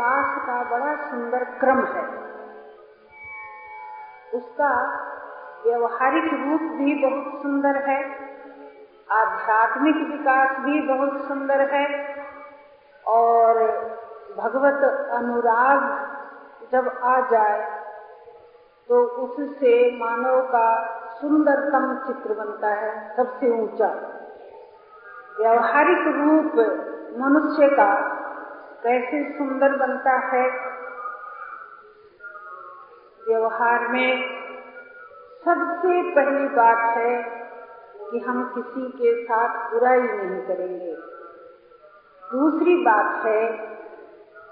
विकास 0.00 0.36
का 0.40 0.62
बड़ा 0.68 0.94
सुंदर 1.00 1.42
क्रम 1.60 1.80
है। 1.86 2.02
उसका 4.32 4.70
व्यवहारिक 5.64 6.28
रूप 6.34 6.60
भी 6.76 6.94
बहुत 7.02 7.42
सुंदर 7.42 7.76
है, 7.88 7.98
आध्यात्मिक 9.08 9.96
विकास 10.10 10.56
भी 10.58 10.80
बहुत 10.86 11.26
सुंदर 11.28 11.60
है 11.72 11.86
और 13.06 13.60
भगवत 14.36 14.84
अनुराग 15.12 15.82
जब 16.72 16.88
आ 17.04 17.18
जाए 17.30 17.60
तो 18.88 19.02
उससे 19.24 19.74
मानव 19.98 20.40
का 20.46 20.68
सुंदरतम 21.20 21.94
चित्र 22.06 22.34
बनता 22.34 22.68
है, 22.74 22.92
सबसे 23.16 23.50
ऊँचा। 23.52 23.90
व्यवहारिक 25.40 26.06
रूप 26.16 26.56
मनुष्य 27.18 27.68
का 27.72 27.90
कैसे 28.84 29.38
सुंदर 29.38 29.76
बनता 29.76 30.10
है। 30.10 30.50
व्यवहार 33.28 33.88
में 33.88 34.40
सबसे 35.44 36.14
पहली 36.14 36.48
बात 36.48 36.96
है 36.96 37.22
कि 38.10 38.18
हम 38.18 38.52
किसी 38.54 38.88
के 38.88 39.24
साथ 39.24 39.70
बुराई 39.70 40.00
नहीं 40.00 40.42
करेंगे। 40.42 40.96
दूसरी 42.32 42.74
बात 42.84 43.26
है 43.26 43.52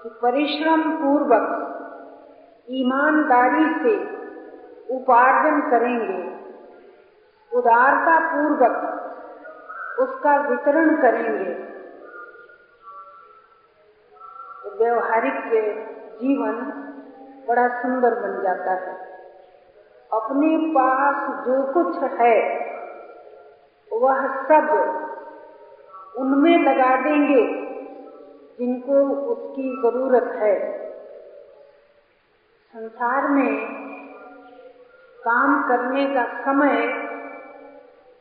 कि 0.03 0.09
परिश्रम 0.21 0.91
पूर्वक 0.91 1.65
ईमानदारी 2.69 3.65
से 3.65 4.19
उपार्जन 4.95 5.61
करेंगे। 5.61 6.39
उदारता 7.57 8.19
पूर्वक 8.19 8.95
उसका 9.99 10.35
वितरण 10.35 11.01
करेंगे। 11.01 11.68
व्यवहारिक 14.79 15.39
जीवन 16.21 16.55
बड़ा 17.47 17.67
सुंदर 17.81 18.15
बन 18.15 18.41
जाता 18.43 18.71
है। 18.71 18.93
अपने 20.11 20.57
पास 20.57 21.47
जो 21.47 21.73
कुछ 21.73 22.03
है, 22.03 22.37
वह 23.93 24.27
सब 24.43 24.69
उनमें 26.17 26.57
लगा 26.57 26.95
देंगे 26.97 27.41
जिनको 28.59 29.15
उसकी 29.15 29.81
ज़रूरत 29.81 30.31
है। 30.35 30.55
संसार 32.73 33.27
में 33.27 33.55
काम 35.25 35.67
करने 35.67 36.05
का 36.05 36.25
समय 36.45 36.87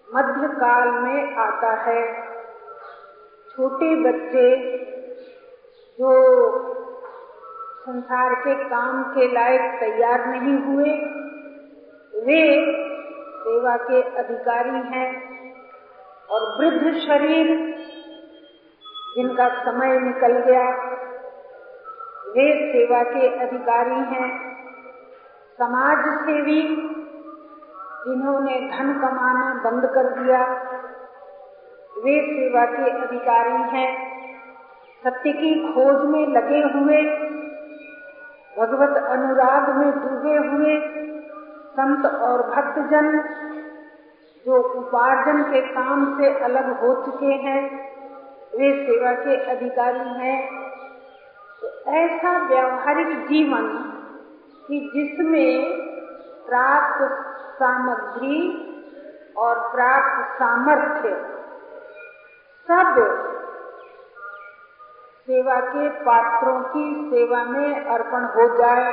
मध्यकाल 0.08 0.90
में 0.90 1.36
आता 1.36 1.72
है। 1.82 2.28
छोटे 3.50 3.94
बच्चे 3.96 4.46
जो 6.00 6.12
संसार 7.80 8.34
के 8.34 8.64
काम 8.64 9.02
के 9.02 9.32
लायक 9.32 9.60
तैयार 9.60 10.26
नहीं 10.26 10.58
हुए, 10.58 10.92
वे 12.24 12.72
सेवा 13.16 13.76
के 13.76 14.02
अधिकारी 14.02 14.70
हैं 14.70 15.10
और 16.26 16.58
वृद्ध 16.58 16.96
शरीर 16.96 17.46
जिनका 19.16 19.64
समय 19.64 20.00
निकल 20.00 20.32
गया, 20.32 20.70
वे 22.28 22.72
सेवा 22.72 23.02
के 23.02 23.38
अधिकारी 23.38 24.14
हैं। 24.14 24.56
समाज 25.58 26.20
सेवी 26.20 26.62
जिन्होंने 28.08 28.60
धन 28.60 28.92
कमाना 28.92 29.70
बंद 29.70 29.86
कर 29.94 30.22
दिया, 30.22 30.44
वे 31.98 32.26
सेवा 32.26 32.64
के 32.64 32.90
अधिकारी 32.90 33.78
हैं। 33.78 34.07
सत्य 35.04 35.32
की 35.32 35.72
खोज 35.72 36.04
में 36.04 36.26
लगे 36.26 36.60
हुए, 36.78 37.02
भगवत 38.58 38.96
अनुराग 39.04 39.68
में 39.76 39.90
डूबे 39.90 40.36
हुए 40.48 40.80
संत 41.72 42.06
और 42.06 42.42
भक्तजन 42.42 43.18
जो 44.46 44.56
उपार्जन 44.62 45.42
के 45.42 45.60
काम 45.60 46.18
से 46.18 46.38
अलग 46.38 46.70
हो 46.80 46.94
चुके 47.04 47.34
हैं, 47.44 47.62
वे 48.58 48.72
सेवा 48.86 49.12
के 49.12 49.36
अधिकारी 49.36 50.08
हैं। 50.20 50.38
तो 51.60 51.92
ऐसा 51.92 52.48
व्यावहारिक 52.48 53.26
जीवन 53.28 53.66
कि 54.68 54.80
जिसमें 54.94 55.78
प्राप्त 56.46 57.08
सामग्री 57.54 58.40
और 59.36 59.58
प्राप्त 59.74 60.34
सामर्थ्य 60.34 61.16
सब 62.68 62.94
सेवा 65.28 65.60
के 65.60 65.88
पात्रों 65.88 66.60
की 66.60 67.10
सेवा 67.10 67.44
में 67.44 67.86
अर्पण 67.86 68.22
हो 68.24 68.58
जाए। 68.58 68.92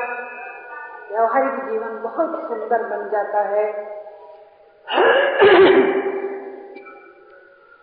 व्यवहारिक 1.12 1.69
जीवन 1.69 2.01
बहुत 2.01 2.47
सुंदर 2.47 2.84
बन 2.84 3.09
जाता 3.09 3.41
है। 3.41 3.73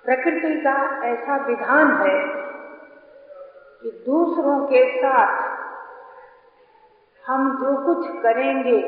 प्रकृति 0.05 0.61
का 0.61 1.05
ऐसा 1.05 1.37
विधान 1.47 1.93
है 1.93 2.19
कि 3.83 4.05
दूसरों 4.07 4.59
के 4.67 4.99
साथ 4.99 5.33
हम 7.29 7.57
जो 7.57 7.77
कुछ 7.87 8.23
करेंगे, 8.23 8.79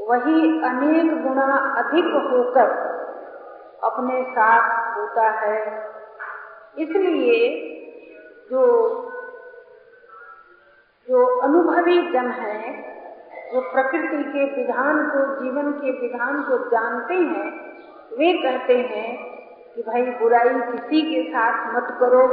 वही 0.00 0.64
अनेक 0.64 1.22
गुना 1.22 1.56
अधिक 1.76 2.04
होकर 2.04 2.68
अपने 3.84 4.22
साथ 4.22 4.96
होता 4.98 5.30
है। 5.30 5.88
इसलिए 6.78 7.72
जो 8.50 8.62
जो 11.08 11.26
अनुभवी 11.26 12.12
जन 12.12 12.30
है, 12.30 12.72
जो 13.52 13.60
प्रकृति 13.60 14.22
के 14.24 14.44
विधान 14.56 15.08
को, 15.08 15.44
जीवन 15.44 15.72
के 15.72 15.90
विधान 15.90 16.42
को 16.42 16.58
जानते 16.70 17.14
हैं, 17.14 17.76
वे 18.18 18.32
कहते 18.32 18.76
हैं 18.76 19.36
कि 19.74 19.82
भाई 19.82 20.02
बुराई 20.02 20.48
किसी 20.48 21.02
के 21.02 21.30
साथ 21.30 21.76
मत 21.76 21.96
करो, 22.00 22.26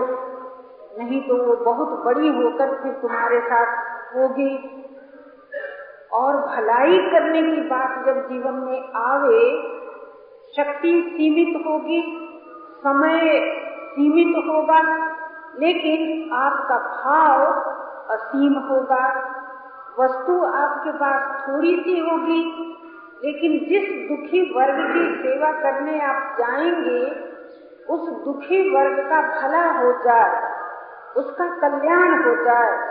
नहीं 0.99 1.21
तो 1.21 1.37
वो 1.37 1.55
बहुत 1.55 2.03
बड़ी 2.03 2.29
होकर 2.29 2.83
फिर 2.83 2.91
तुम्हारे 2.91 3.39
साथ 3.41 3.77
होगी। 4.15 4.57
और 6.13 6.35
भलाई 6.35 6.97
करने 6.97 7.41
की 7.41 7.61
बात 7.61 8.05
जब 8.05 8.29
जीवन 8.29 8.53
में 8.53 8.93
आवे, 8.93 9.73
शक्ति 10.57 11.01
सीमित 11.13 11.65
होगी, 11.65 12.01
समय 12.77 13.51
सीमित 13.91 14.45
होगा 14.47 15.12
लेकिन 15.59 16.29
आपका 16.33 16.77
भाव 16.77 17.45
असीम 18.13 18.53
होगा। 18.53 19.29
वस्तु 19.99 20.43
आपके 20.45 20.91
पास 20.91 21.47
थोड़ी 21.47 21.75
सी 21.75 21.99
होगी, 21.99 22.69
लेकिन 23.23 23.51
जिस 23.51 24.09
दुखी 24.09 24.53
वर्ग 24.53 24.93
की 24.93 25.23
सेवा 25.23 25.51
करने 25.51 25.99
आप 25.99 26.35
जाएँगे, 26.39 27.33
उस 27.89 28.25
दुखी 28.25 28.75
वर्ग 28.75 29.09
का 29.09 29.21
भला 29.21 29.71
हो 29.71 29.91
जाए, 29.91 30.53
उसका 31.17 31.59
कल्याण 31.59 32.23
हो 32.23 32.43
जाए, 32.43 32.89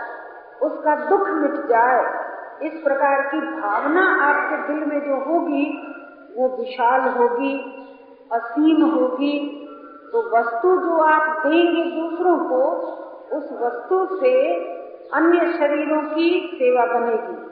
उसका 0.61 0.95
दुख 0.95 1.29
मिट 1.29 1.53
जाए, 1.53 2.23
इस 2.61 2.83
प्रकार 2.83 3.21
की 3.21 3.39
भावना 3.41 4.25
आपके 4.25 4.73
दिल 4.73 4.85
में 4.85 4.99
जो 5.07 5.15
होगी, 5.15 5.95
वो 6.37 6.57
विशाल 6.57 7.01
होगी, 7.01 7.79
असीम 8.31 8.85
होगी। 8.85 9.59
तो 10.13 10.39
वस्तु 10.39 10.81
जो 10.81 10.97
आप 10.97 11.47
देंगे 11.47 11.83
दूसरों 11.83 12.37
को, 12.37 12.63
उस 13.37 13.49
वस्तु 13.61 14.15
से 14.15 14.55
अन्य 15.13 15.39
शरीरों 15.39 16.01
की 16.01 16.51
सेवा 16.53 16.85
बनेगी। 16.85 17.51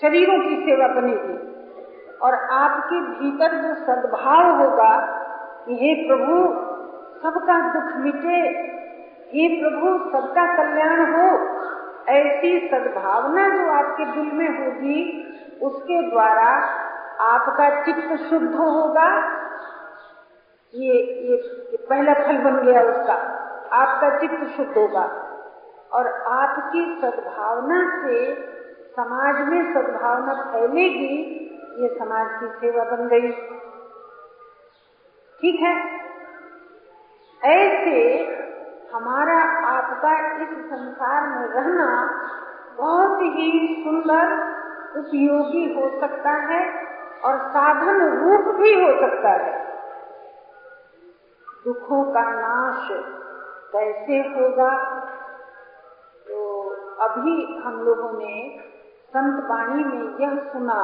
शरीरों 0.00 0.48
की 0.48 0.56
सेवा 0.56 0.88
बनेगी। 0.88 1.56
और 2.22 2.34
आपके 2.34 3.00
भीतर 3.00 3.56
जो 3.56 3.74
सद्भाव 3.74 4.62
होगा 4.62 5.22
कि 5.66 5.74
हे 5.74 6.08
प्रभु, 6.08 6.54
सबका 7.22 7.72
दुख 7.72 7.96
मिटे, 7.96 8.48
हे 9.34 9.62
प्रभु, 9.62 10.10
सबका 10.10 10.56
कल्याण 10.56 11.14
हो, 11.14 11.56
ऐसी 12.08 12.68
सद्भावना 12.68 13.48
जो 13.48 13.72
आपके 13.72 14.04
दिल 14.04 14.32
में 14.32 14.64
होगी, 14.64 15.26
उसके 15.62 16.10
द्वारा 16.10 16.70
आपका 17.20 17.84
चित्त 17.84 18.16
शुद्ध 18.30 18.54
होगा 18.54 19.35
ये 20.74 20.92
ये 21.28 21.76
पहला 21.76 22.14
फल 22.14 22.38
बन 22.38 22.62
गया 22.62 22.82
उसका। 22.82 23.32
आपका 23.72 24.18
चित्त 24.18 24.56
शुद्ध 24.56 24.78
होगा। 24.78 25.32
और 25.92 26.06
आपकी 26.12 26.98
सद्भावना 27.02 28.06
से 28.06 28.34
समाज 28.96 29.48
में 29.48 29.74
सद्भावना 29.74 30.34
फैलेगी, 30.34 31.42
ये 31.82 31.98
समाज 31.98 32.28
की 32.40 32.46
सेवा 32.46 32.84
बन 32.84 33.08
गई। 33.08 33.32
ठीक 35.40 35.60
है? 35.60 36.00
ऐसे 37.44 38.24
हमारा 38.94 39.38
आपका 39.66 40.42
इस 40.42 40.48
संसार 40.48 41.26
में 41.26 41.48
रहना 41.48 42.20
बहुत 42.76 43.18
ही 43.20 43.76
सुंदर, 43.84 44.56
उपयोगी 44.98 45.74
हो 45.74 46.00
सकता 46.00 46.30
है 46.30 46.86
और 47.24 47.38
साधन 47.38 48.02
रूप 48.02 48.54
भी 48.54 48.84
हो 48.84 49.00
सकता 49.00 49.28
है। 49.28 49.75
दुखों 51.66 52.04
का 52.04 52.30
नाश 52.30 52.88
कैसे 53.72 54.18
होगा? 54.18 55.00
तो 56.28 56.68
अभी 57.00 57.58
हम 57.60 57.80
लोगों 57.80 58.18
ने 58.18 58.58
संत 59.08 59.44
वाणी 59.50 59.84
में 59.84 60.18
यह 60.20 60.52
सुना 60.52 60.80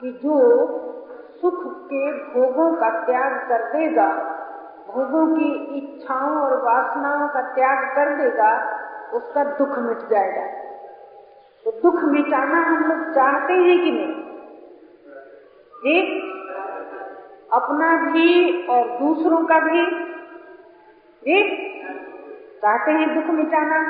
कि 0.00 0.10
जो 0.12 0.38
सुख 1.42 1.62
के 1.66 2.12
भोगों 2.12 2.76
का 2.76 2.90
त्याग 3.04 3.48
कर 3.48 3.78
देगा, 3.78 4.06
भोगों 4.94 5.36
की 5.36 5.78
इच्छाओं 5.78 6.40
और 6.40 6.62
वासनाओं 6.62 7.28
का 7.28 7.42
त्याग 7.42 7.96
कर 7.96 8.16
देगा, 8.16 8.80
उसका 9.12 9.44
दुख 9.44 9.78
मिट 9.78 9.98
जाएगा। 9.98 10.46
तो 11.64 11.70
दुख 11.70 12.04
मिटाना 12.04 12.56
हम 12.56 12.84
लोग 12.84 13.14
चाहते 13.14 13.52
हैं 13.52 13.84
कि 13.84 13.90
नहीं? 13.92 14.20
एक 15.96 16.30
अपना 17.52 17.88
भी 18.04 18.66
और 18.66 18.86
दूसरों 18.98 19.44
का 19.44 19.58
भी 19.60 19.80
एक 21.26 21.48
चाहते 22.62 22.92
हैं 22.92 23.14
दुख 23.14 23.34
मिटाना। 23.34 23.80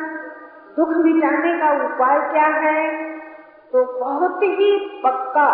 दुख 0.77 0.89
मिटाने 0.89 1.53
का 1.59 1.71
उपाय 1.87 2.21
क्या 2.33 2.47
है? 2.47 3.11
तो 3.73 3.85
बहुत 4.01 4.43
ही 4.43 5.01
पक्का, 5.05 5.49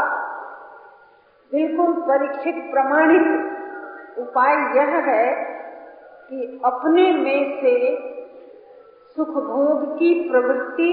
बिल्कुल 1.53 1.93
परीक्षित, 1.93 2.57
प्रमाणित 2.73 3.27
उपाय 4.19 4.55
यह 4.77 4.97
है 5.07 5.35
कि 6.31 6.61
अपने 6.65 7.13
में 7.13 7.61
से 7.61 7.75
सुख 9.17 9.29
भोग 9.29 9.99
की 9.99 10.13
प्रवृत्ति 10.31 10.93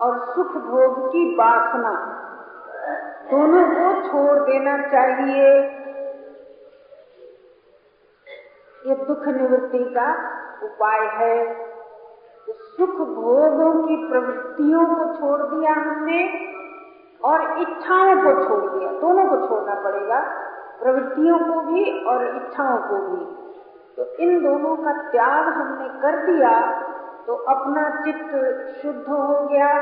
और 0.00 0.18
सुख 0.26 0.56
भोग 0.64 1.08
की 1.08 1.24
वासना, 1.36 1.92
दोनों 3.30 3.64
को 3.70 4.08
छोड़ 4.08 4.38
देना 4.40 4.76
चाहिए। 4.86 5.79
ये 8.84 8.94
दुख 9.06 9.26
निवृत्ति 9.30 9.84
का 9.94 10.08
उपाय 10.64 11.06
है। 11.16 11.34
सुख 12.68 12.94
भोगों 13.08 13.72
की 13.82 13.96
प्रवृत्तियों 14.08 14.84
को 14.86 15.04
छोड़ 15.16 15.42
दिया 15.44 15.72
हमने 15.74 16.20
और 17.20 17.42
इच्छाओं 17.60 18.14
को 18.16 18.32
छोड़ 18.44 18.64
दिया। 18.68 18.90
दोनों 19.00 19.26
को 19.26 19.36
छोड़ना 19.46 19.74
पड़ेगा, 19.82 20.20
प्रवृत्तियों 20.80 21.38
को 21.40 21.60
भी 21.62 21.82
और 22.04 22.24
इच्छाओं 22.26 22.78
को 22.80 22.98
भी। 23.06 23.24
तो 23.96 24.06
इन 24.18 24.42
दोनों 24.42 24.76
का 24.76 24.92
त्याग 25.10 25.48
हमने 25.50 25.88
कर 26.02 26.16
दिया 26.26 26.52
तो 27.26 27.34
अपना 27.50 27.82
चित्त 27.96 28.30
शुद्ध 28.82 29.08
हो 29.08 29.34
गया, 29.46 29.72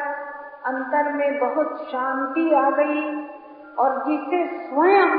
अंतर 0.67 1.13
में 1.13 1.39
बहुत 1.41 1.77
शांति 1.83 2.53
आ 2.55 2.69
गई 2.73 3.03
और 3.79 3.99
जिसे 4.07 4.41
स्वयं 4.61 5.13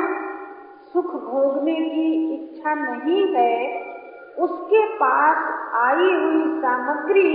सुख 0.94 1.12
भोगने 1.24 1.76
की 1.76 2.06
इच्छा 2.36 2.74
नहीं 2.76 3.26
है, 3.34 3.56
उसके 4.38 4.86
पास 4.98 5.38
आई 5.78 6.12
हुई 6.14 6.62
सामग्री 6.62 7.32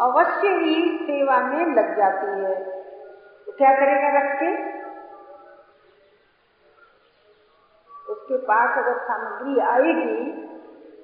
अवश्य 0.00 0.48
ही 0.56 0.74
सेवा 0.98 1.38
में 1.42 1.74
लग 1.74 1.96
जाती 1.96 2.26
है। 2.42 2.54
तो 3.46 3.52
क्या 3.52 3.72
करेगा 3.76 4.08
रख 4.18 4.34
के 4.40 4.50
उसके 8.06 8.36
पास 8.46 8.78
अगर 8.78 8.98
सामग्री 9.06 9.58
आएगी 9.66 10.24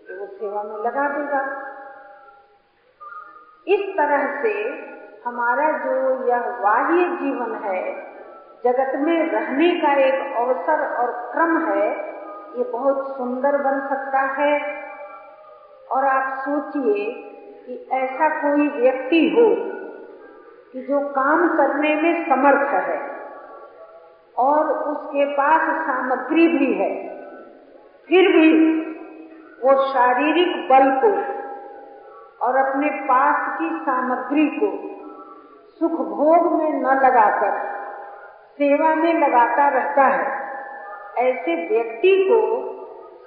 तो 0.06 0.20
वो 0.20 0.26
सेवा 0.38 0.62
में 0.62 0.76
लगा 0.84 1.08
देगा। 1.08 1.42
इस 3.66 3.82
तरह 3.96 4.24
से 4.42 4.52
हमारा 5.26 5.70
जो 5.78 5.94
यह 6.28 6.50
बाह्य 6.62 7.04
जीवन 7.16 7.54
है 7.62 7.82
जगत 8.64 8.92
में 8.96 9.30
रहने 9.30 9.70
का 9.80 9.92
एक 9.92 10.36
अवसर 10.36 10.84
और 10.96 11.10
क्रम 11.32 11.56
है, 11.66 11.88
ये 12.58 12.64
बहुत 12.64 13.16
सुंदर 13.16 13.56
बन 13.56 13.80
सकता 13.88 14.20
है। 14.38 14.52
और 15.90 16.04
आप 16.04 16.38
सोचिए 16.38 17.04
कि 17.66 17.74
ऐसा 17.92 18.28
कोई 18.28 18.68
व्यक्ति 18.68 19.20
हो 19.28 19.48
कि 20.72 20.82
जो 20.82 21.00
काम 21.08 21.46
करने 21.56 21.94
में 21.94 22.24
समर्थ 22.28 22.72
है 22.84 22.98
और 24.36 24.72
उसके 24.72 25.24
पास 25.34 25.68
सामग्री 25.86 26.48
भी 26.48 26.72
है, 26.72 26.92
फिर 28.08 28.32
भी 28.32 28.48
वो 29.62 29.74
शारीरिक 29.84 30.56
बल 30.68 30.90
को 31.04 31.12
और 32.46 32.56
अपने 32.56 32.90
पास 33.04 33.58
की 33.58 33.68
सामग्री 33.82 34.46
को 34.56 34.72
सुख 35.80 36.00
भोग 36.08 36.52
में 36.52 36.70
न 36.72 36.98
लगाकर 37.00 37.74
सेवा 38.58 38.94
में 38.94 39.12
लगाता 39.20 39.68
रहता 39.68 40.02
है। 40.02 40.26
ऐसे 41.18 41.54
व्यक्ति 41.68 42.12
को 42.28 42.40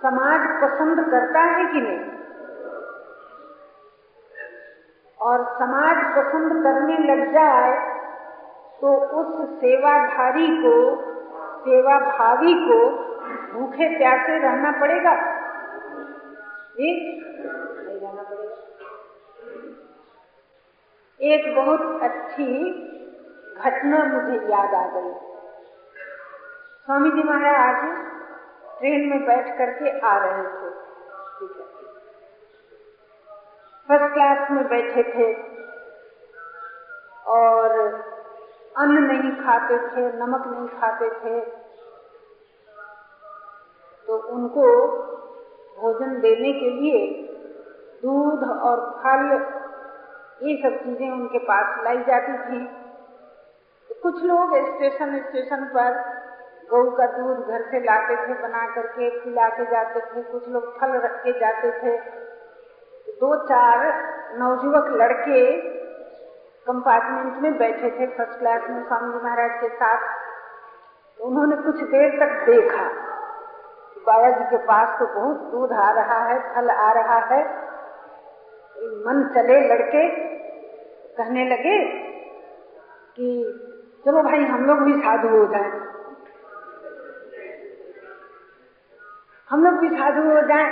समाज 0.02 0.46
पसंद 0.62 1.00
करता 1.12 1.42
है 1.42 1.66
कि 1.66 1.82
नहीं? 1.82 2.00
और 5.20 5.44
समाज 5.60 5.98
पसंद 6.18 6.64
करने 6.64 6.98
लग 7.06 7.22
जाए 7.34 7.72
तो 8.82 8.90
उस 9.20 9.30
सेवाधारी 9.60 10.48
को 10.58 10.74
सेवा 11.62 12.00
भावी 12.00 12.54
को 12.64 12.80
भूखे 13.54 13.88
प्यासे 13.98 14.38
रहना 14.40 14.72
पड़ेगा। 14.72 15.14
नहीं 16.80 16.94
रहना 18.02 18.24
पड़ेगा। 18.24 18.56
एक 21.20 21.56
बहुत 21.56 22.04
अच्छी 22.04 22.50
घटना 23.60 24.04
मुझे 24.06 24.38
याद 24.52 24.74
आ 24.74 24.86
गई। 24.88 25.12
स्वामी 26.88 27.10
जी 27.12 27.24
महाराज 27.24 27.56
आज 27.58 27.82
ट्रेन 28.80 29.10
में 29.10 29.26
बैठ 29.26 29.58
करके 29.58 30.00
आ 30.00 30.18
रहे 30.18 30.44
थे। 30.44 30.70
फ़र्स्ट 33.90 34.14
क्लास 34.14 34.52
में 34.52 34.68
बैठे 34.68 35.04
थे 35.04 35.34
और 37.28 37.76
अन्न 38.78 39.04
नहीं 39.04 39.32
खाते 39.36 39.78
थे, 39.78 40.02
नमक 40.18 40.48
नहीं 40.48 40.68
खाते 40.80 41.10
थे। 41.10 41.40
तो 44.08 44.18
उनको 44.18 44.66
भोजन 45.78 46.20
देने 46.22 46.52
के 46.54 46.70
लिए 46.72 47.00
दूध 48.04 48.44
और 48.50 48.80
फल, 49.00 49.24
ये 50.42 50.56
सब 50.64 50.78
चीज़ें 50.84 51.10
उनके 51.12 51.40
पास 51.40 51.84
लाई 51.84 52.04
जाती 52.04 52.38
थी। 52.38 52.60
कुछ 54.04 54.24
लोग 54.24 54.56
स्टेशन 54.68 55.20
स्टेशन 55.20 55.64
पर 55.66 56.00
गऊ 56.72 56.90
का 56.92 57.06
दूध 57.06 57.48
घर 57.48 57.62
से 57.62 57.80
लाते 57.80 58.16
थे, 58.16 58.34
बना 58.42 58.68
करके 58.76 59.10
पिला 59.20 59.50
के 59.50 59.66
जाते 59.66 60.00
थे, 60.00 60.22
कुछ 60.22 60.48
लोग 60.50 60.80
फल 60.80 60.92
रख 60.92 61.24
के 61.24 61.40
जाते 61.40 61.72
थे। 61.72 61.98
दो 63.20 63.36
चार 63.46 63.86
नवजुवक 64.38 64.88
लड़के 64.92 65.42
कंपार्टमेंट 66.68 67.38
में 67.38 67.58
बैठे 67.58 67.90
थे 67.90 68.08
फ़र्स्ट 68.08 68.40
क्लास 68.40 68.62
में 68.70 68.84
स्वामी 68.84 69.12
जी 69.14 69.26
महाराज 69.26 69.52
के 69.62 69.70
साथ। 69.70 71.22
उन्होंने 71.22 71.56
कुछ 71.56 71.84
देर 71.84 72.10
तक 72.20 72.46
देखा। 72.46 72.84
बाबा 74.08 74.30
जी 74.30 74.44
के 74.44 74.58
पास 74.58 75.00
तो 75.00 75.06
बहुत 75.06 75.38
दूध 75.52 75.72
आ 75.72 75.90
रहा 75.92 76.20
है, 76.26 76.56
फल 76.56 76.70
आ 76.70 76.92
रहा 76.92 77.18
है। 77.26 77.42
मन 79.06 79.24
चले 79.36 79.60
लड़के, 79.68 80.10
कहने 81.16 81.46
लगे 81.50 81.78
कि 83.16 83.30
चलो 84.08 84.22
भाई, 84.24 84.40
हम 84.40 84.66
लोग 84.66 84.80
भी 84.80 84.94
साधु 84.94 85.28
हो 85.28 85.46
जाएँ। 85.46 85.72
हम 89.50 89.64
लोग 89.64 89.74
भी 89.74 89.90
साधु 89.90 90.22
हो 90.22 90.42
जाएँ। 90.42 90.70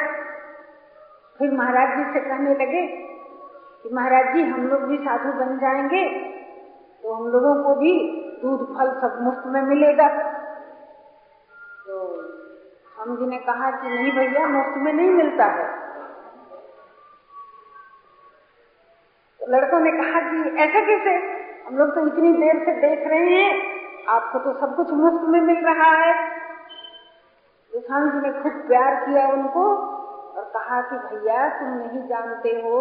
फिर 1.40 1.52
महाराज 1.52 1.98
जी 1.98 2.14
से 2.14 2.20
कहने 2.20 2.54
लगे 2.54 2.86
कि 3.84 3.90
महाराज 3.94 4.36
जी, 4.36 4.44
हम 4.44 4.68
लोग 4.68 4.82
भी 4.82 4.98
साधु 4.98 5.34
बन 5.34 5.60
जाएँगे 5.60 6.04
तो 7.04 7.14
हम 7.14 7.28
लोगों 7.28 7.64
को 7.64 7.76
भी 7.76 7.92
दूध, 8.42 8.66
फल 8.78 9.02
सब 9.02 9.22
मुफ़्त 9.22 9.44
में 9.46 9.62
मिलेगा। 9.62 10.08
तो 11.88 12.22
हम 12.98 13.18
जी 13.18 13.26
ने 13.26 13.38
कहा 13.38 13.72
कि 13.72 13.90
नहीं 13.90 14.12
भैया, 14.12 14.48
मुफ़्त 14.48 14.78
में 14.78 14.94
नहीं 14.94 15.10
मिलता 15.10 15.46
है। 15.46 15.68
तो 19.40 19.56
लड़कों 19.56 19.80
ने 19.80 19.92
कहा 19.92 20.20
कि 20.20 20.58
ऐसा 20.58 20.80
कैसे? 20.80 21.35
हम 21.68 21.78
लोग 21.78 21.94
तो 21.96 22.06
इतनी 22.08 22.32
देर 22.34 22.64
से 22.66 22.74
देख 22.82 23.08
रहे 23.08 23.30
हैं, 23.30 23.54
आपको 24.08 24.40
तो 24.40 24.54
सब 24.60 24.76
कुछ 24.76 24.92
मुफ़्त 24.94 25.28
में 25.28 25.42
मिल 25.42 25.66
रहा 25.66 25.92
है। 25.96 26.14
जी 27.74 28.20
ने 28.22 28.32
खुद 28.42 28.52
प्यार 28.68 28.96
किया 28.96 29.28
उनको 29.28 29.64
और 30.36 30.44
कहा 30.54 30.82
कि 30.82 30.96
भैया, 30.98 31.48
तुम 31.50 31.68
नहीं 31.70 32.02
जानते 32.08 32.50
हो 32.62 32.78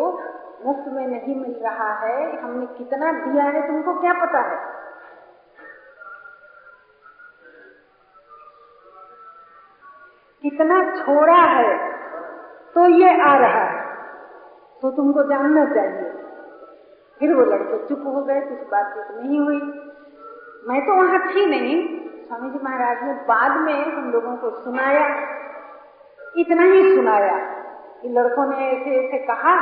मुफ़्त 0.65 0.85
में 0.89 1.07
नहीं 1.07 1.35
मिल 1.37 1.55
रहा 1.63 1.89
है। 1.95 2.43
हमने 2.43 2.67
कितना 2.67 3.13
दिया 3.13 3.45
है, 3.45 3.67
तुमको 3.67 3.95
क्या 4.01 4.13
पता 4.13 4.41
है? 4.41 4.59
कितना 10.45 10.79
छोड़ा 10.97 11.41
है 11.51 11.77
तो 12.75 12.87
ये 12.89 13.21
आ 13.23 13.37
रहा 13.37 13.63
है। 13.63 13.83
तो 14.83 14.91
तुमको 14.91 15.23
जानना 15.23 15.65
चाहिए। 15.65 16.24
फिर 17.21 17.35
वो 17.35 17.45
लड़के 17.45 17.87
चुप 17.89 18.03
हो 18.07 18.23
गए, 18.25 18.41
कुछ 18.41 18.69
बातचीत 18.69 19.17
नहीं 19.17 19.39
हुई। 19.41 19.61
मैं 20.69 20.81
तो 20.87 20.95
वहाँ 20.95 21.19
थी 21.29 21.47
नहीं। 21.47 21.77
स्वामी 22.27 22.51
जी 22.51 22.59
महाराज 22.65 23.03
ने 23.03 23.13
बाद 23.29 23.57
में 23.61 23.75
हम 23.95 24.11
लोगों 24.13 24.37
को 24.37 24.51
सुनाया। 24.63 25.07
इतना 26.37 26.63
ही 26.63 26.95
सुनाया 26.95 27.37
कि 28.03 28.09
लड़कों 28.09 28.47
ने 28.47 28.67
ऐसे 28.69 28.95
ऐसे 28.97 29.19
कहा 29.27 29.55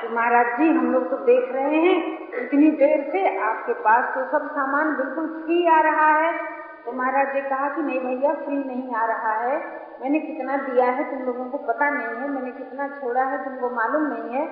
कि 0.00 0.08
महाराज 0.08 0.46
जी, 0.58 0.68
हम 0.68 0.92
लोग 0.92 1.10
तो 1.10 1.16
देख 1.16 1.52
रहे 1.52 1.80
हैं, 1.80 1.96
इतनी 2.38 2.70
देर 2.70 3.02
से 3.12 3.38
आपके 3.38 3.72
पास 3.82 4.14
तो 4.14 4.24
सब 4.32 4.48
सामान 4.48 4.94
बिल्कुल 4.96 5.28
फ्री 5.42 5.66
आ 5.66 5.80
रहा 5.80 6.08
है। 6.14 6.32
तो 6.84 6.92
महाराज 6.92 7.32
जी 7.34 7.40
कहा 7.40 7.68
कि 7.68 7.82
नहीं 7.82 8.00
भैया 8.00 8.32
फ्री 8.34 8.56
नहीं 8.56 8.94
आ 8.94 9.04
रहा 9.06 9.32
है। 9.32 9.56
मैंने 10.02 10.18
कितना 10.18 10.56
दिया 10.56 10.86
है 10.86 11.10
तुम 11.10 11.24
लोगों 11.26 11.44
को 11.44 11.58
पता 11.58 11.90
नहीं 11.90 12.20
है, 12.20 12.28
मैंने 12.28 12.50
कितना 12.50 12.88
छोड़ा 12.88 13.24
है 13.24 13.44
तुमको 13.44 13.70
मालूम 13.70 14.06
नहीं 14.06 14.38
है। 14.38 14.46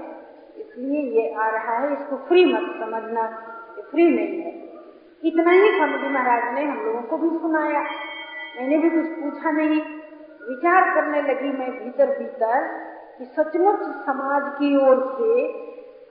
इसलिए 0.59 1.03
ये 1.03 1.35
आ 1.35 1.49
रहा 1.49 1.77
है, 1.77 1.93
इसको 1.93 2.17
फ्री 2.17 2.45
मत 2.55 2.75
समझना 2.81 3.29
फ्री 3.91 4.11
नहीं 4.11 4.43
है। 4.43 4.67
इतना 5.25 5.51
ही 5.51 5.71
स्वामी 5.71 6.09
महाराज 6.09 6.55
ने 6.55 6.65
हम 6.65 6.87
लोगों 6.87 7.03
को 7.03 7.17
भी 7.17 7.39
सुनाया। 7.39 7.81
मैंने 8.57 8.79
भी 8.79 8.91
कुछ 8.91 9.07
पूछा 9.07 9.51
नहीं। 9.51 9.81
विचार 10.49 10.95
करने 10.95 11.23
लगी 11.23 11.59
मैं 11.59 11.71
भीतर 11.71 12.07
भीतर 12.07 12.67
कि 13.19 13.25
सचमुच 13.25 13.81
समाज 13.81 14.43
की 14.49 14.77
ओर 14.77 15.17
से 15.19 15.47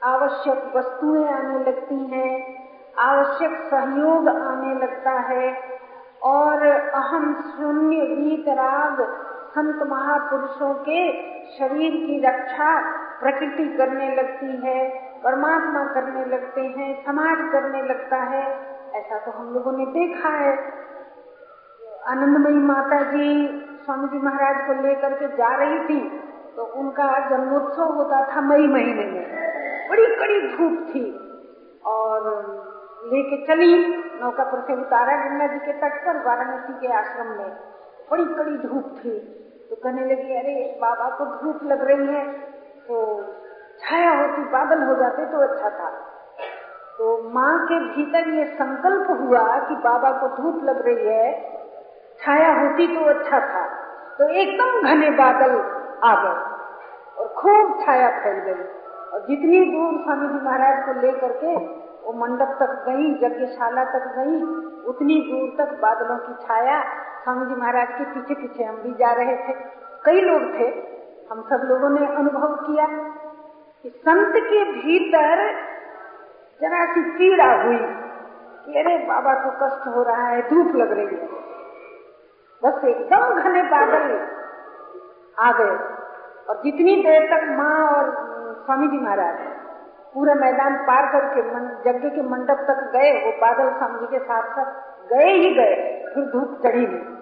आवश्यक 0.04 0.76
वस्तुएँ 0.76 1.28
आने 1.28 1.60
लगती 1.60 1.96
हैं, 1.96 2.66
आवश्यक 3.00 3.52
सहयोग 3.52 4.30
आने 4.30 4.74
लगता 4.76 5.12
है, 5.12 5.76
और 6.24 6.68
अहम 6.68 7.34
शून्य 7.42 7.98
वीतराग 7.98 9.02
संत 9.56 9.84
महापुरुषों 9.90 10.74
के 10.74 11.02
शरीर 11.50 11.92
की 11.92 12.20
रक्षा 12.26 12.70
प्रकृति 13.20 13.68
करने 13.78 14.16
लगती 14.16 14.56
है, 14.66 14.80
परमात्मा 15.24 15.84
करने 15.94 16.26
लगते 16.26 16.62
हैं, 16.62 17.06
समाज 17.06 17.52
करने 17.52 17.82
लगता 17.82 18.18
है। 18.18 18.44
ऐसा 18.96 19.20
तो 19.20 19.32
हम 19.32 19.54
लोगों 19.54 19.72
ने 19.72 19.86
देखा 19.86 20.30
है। 20.30 20.58
आनंदमयी 22.08 22.56
माता 22.56 23.00
जी 23.04 23.28
स्वामी 23.86 24.08
जी 24.08 24.18
महाराज 24.18 24.68
को 24.68 24.74
लेकर 24.82 25.14
के 25.14 25.28
जा 25.28 25.56
रही 25.56 25.80
थी 25.80 26.00
तो 26.56 26.64
उनका 26.64 27.08
जन्मोत्सव 27.30 27.84
होता 27.84 28.20
था 28.26 28.42
मई 28.42 28.68
महीने 28.68 29.06
में। 29.06 29.90
बड़ी 29.90 30.06
कड़ी 30.16 30.42
धूप 30.48 30.86
थी। 30.90 31.06
और 31.86 32.30
लेके 33.06 33.46
चली 33.46 33.74
नौका 34.22 34.44
पर 34.44 34.62
से 34.62 34.74
उतारा 34.74 35.18
गंगा 35.18 35.48
जी 35.48 35.60
के 35.60 35.74
तट 35.74 36.06
पर, 36.06 36.24
वाराणसी 36.26 36.74
के 36.74 36.94
आश्रम 36.94 37.28
में। 37.28 37.50
बड़ी 38.12 38.26
कड़ी 38.26 38.58
धूप 38.58 38.96
थी। 38.98 39.42
तो 39.70 39.76
कहने 39.76 40.02
लगी, 40.02 40.38
अरे, 40.38 40.78
बाबा 40.82 41.10
को 41.10 41.26
धूप 41.26 41.60
लग 41.64 41.88
रही 41.88 42.08
है। 42.08 42.32
तो 42.88 43.24
छाया 43.80 44.12
होती 44.12 44.42
बादल 44.42 44.84
हो 44.84 44.96
जाते 44.96 45.26
तो 45.26 45.38
अच्छा 45.38 45.70
था। 45.70 45.90
तो 46.98 47.30
माँ 47.30 47.66
के 47.66 47.80
भीतर 47.80 48.30
ये 48.30 48.46
संकल्प 48.46 49.08
हुआ 49.10 49.60
कि 49.60 49.76
बाबा 49.76 50.12
को 50.12 50.28
धूप 50.28 50.64
लग 50.64 50.86
रही 50.86 51.08
है, 51.08 51.42
छाया 52.20 52.62
होती 52.62 53.00
तो 53.00 53.06
अच्छा 53.06 53.40
था। 53.40 53.68
तो 54.18 54.30
एकदम 54.30 54.88
घने 54.88 55.10
बादल 55.10 55.52
आ 56.04 56.24
गए 56.24 56.56
और 57.22 57.28
खूब 57.28 57.86
छाया 57.86 58.10
फैल 58.10 58.40
गई। 58.40 58.64
और 59.14 59.20
जितनी 59.20 59.66
दूर 59.66 60.04
स्वामी 60.04 60.28
जी 60.28 60.46
महाराज 60.46 60.86
को 60.86 61.02
लेकर 61.02 61.32
के 61.32 61.56
वो 62.04 62.14
मंडप 62.14 62.58
तक 62.60 62.86
गई, 62.90 63.26
यज्ञशाला 63.26 63.84
तक 63.84 64.16
गई, 64.18 64.42
उतनी 64.84 65.16
दूर 65.16 65.66
तक 65.66 65.72
बादलों 65.82 66.18
की 66.18 66.48
छाया 66.48 66.84
स्वामी 67.26 67.46
जी 67.46 67.56
महाराज 67.62 67.88
के 67.92 68.04
पीछे 68.04 68.34
पीछे 68.34 68.64
हम 68.64 68.76
भी 68.76 68.92
जा 68.92 69.14
रहे 69.14 69.36
थे। 69.36 69.54
कई 70.06 70.22
लोग 70.22 70.42
थे। 70.42 70.96
हम 71.32 71.42
सब 71.42 71.62
लोगों 71.66 71.90
ने 71.90 72.08
अनुभव 72.08 72.48
किया 72.48 72.88
कि 73.84 73.90
संत 73.90 74.34
के 74.36 74.72
भीतर 74.72 75.52
जरा 76.62 76.86
सी 76.86 77.02
पीड़ा 77.02 77.64
हुई 77.64 77.80
कि 78.66 78.80
अरे 78.80 78.98
बाबा 78.98 79.34
को 79.34 79.66
कष्ट 79.66 79.88
हो 79.88 80.04
रहा 80.04 80.28
है, 80.28 80.50
धूप 80.50 80.76
लग 80.76 80.92
रही 80.92 81.06
है। 81.06 81.28
बस 82.64 82.84
एकदम 82.84 83.42
घने 83.42 83.62
बादल 83.62 84.28
आ 85.40 85.52
गए। 85.52 85.78
और 86.50 86.62
जितनी 86.64 86.96
देर 86.96 87.38
तक 87.38 87.58
माँ 87.58 87.88
और 87.88 88.14
स्वामी 88.66 88.88
जी 88.88 88.98
महाराज 88.98 89.38
पूरा 90.14 90.34
मैदान 90.34 90.78
पार 90.78 91.12
करके 91.12 91.40
यज्ञ 91.90 92.10
के 92.10 92.22
मंडप 92.22 92.58
तक 92.68 92.92
गए, 92.94 93.26
वो 93.26 93.32
बादल 93.32 93.78
स्वामी 93.78 94.00
जी 94.00 94.08
के 94.08 94.20
साथ 94.20 94.44
साथ 94.44 94.74
गए 95.10 95.32
ही 95.32 95.56
गए। 95.56 96.02
फिर 96.14 96.24
धूप 96.24 96.60
चढ़ी 96.64 96.88
नहीं। 96.88 97.15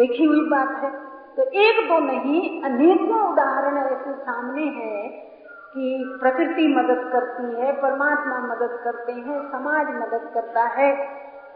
देखी 0.00 0.24
हुई 0.24 0.40
बात 0.40 0.70
है। 0.70 0.90
तो 1.36 1.42
एक 1.42 1.88
दो 1.88 1.98
नहीं, 1.98 2.62
अनेकों 2.62 3.32
उदाहरण 3.32 3.78
ऐसे 3.78 4.12
सामने 4.12 4.62
हैं 4.62 5.28
कि 5.74 6.18
प्रकृति 6.20 6.74
मदद 6.76 7.10
करती 7.12 7.60
है, 7.60 7.72
परमात्मा 7.72 8.38
मदद 8.38 8.80
करते 8.84 9.12
हैं, 9.12 9.50
समाज 9.50 9.86
मदद 9.86 10.30
करता 10.34 10.62
है। 10.62 11.08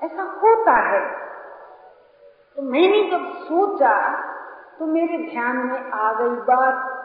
ऐसा 0.03 0.23
होता 0.23 0.73
है। 0.73 1.01
तो 2.57 2.63
मैंने 2.63 3.11
जब 3.11 3.33
सोचा 3.33 4.25
तो 4.79 4.87
मेरे 4.87 5.31
ध्यान 5.31 5.57
में 5.57 5.91
आ 5.91 6.13
गई 6.13 6.29
बात 6.29 7.05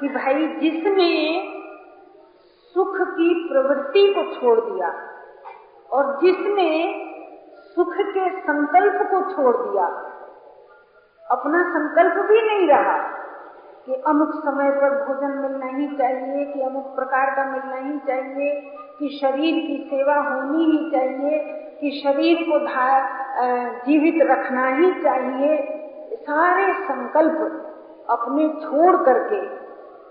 कि 0.00 0.08
भाई, 0.08 0.46
जिसने 0.46 1.10
सुख 2.74 2.96
की 3.00 3.48
प्रवृत्ति 3.52 4.14
को 4.14 4.40
छोड़ 4.40 4.60
दिया 4.60 4.94
और 5.92 6.20
जिसने 6.22 6.94
सुख 7.74 7.92
के 7.92 8.40
संकल्प 8.40 9.02
को 9.02 9.20
छोड़ 9.32 9.56
दिया 9.56 10.10
अपना 11.30 11.62
संकल्प 11.68 12.16
भी 12.26 12.40
नहीं 12.42 12.66
रहा 12.68 12.96
कि 13.86 13.94
अमुक 14.08 14.34
समय 14.36 14.70
पर 14.72 14.94
भोजन 14.98 15.32
मिलना 15.38 15.66
ही 15.68 15.86
चाहिए, 15.96 16.44
कि 16.44 16.60
अमुक 16.62 16.94
प्रकार 16.96 17.30
का 17.36 17.44
मिलना 17.46 17.76
ही 17.78 17.98
चाहिए, 18.06 18.50
कि 18.98 19.08
शरीर 19.18 19.54
की 19.66 19.76
सेवा 19.90 20.16
होनी 20.20 20.64
ही 20.66 20.90
चाहिए, 20.90 21.38
कि 21.80 21.90
शरीर 22.02 22.44
को 22.48 22.58
जीवित 23.86 24.22
रखना 24.30 24.66
ही 24.76 24.90
चाहिए। 25.02 25.56
सारे 26.22 26.72
संकल्प 26.84 27.38
अपने 28.10 28.48
छोड़ 28.60 28.96
करके 29.04 29.40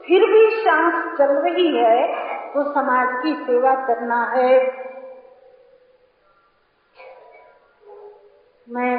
फिर 0.04 0.26
भी 0.32 0.50
सांस 0.56 1.18
चल 1.18 1.32
रही 1.44 1.68
है 1.76 2.00
तो 2.54 2.64
समाज 2.74 3.14
की 3.24 3.34
सेवा 3.46 3.74
करना 3.86 4.24
है। 4.28 4.56
मैं 8.68 8.96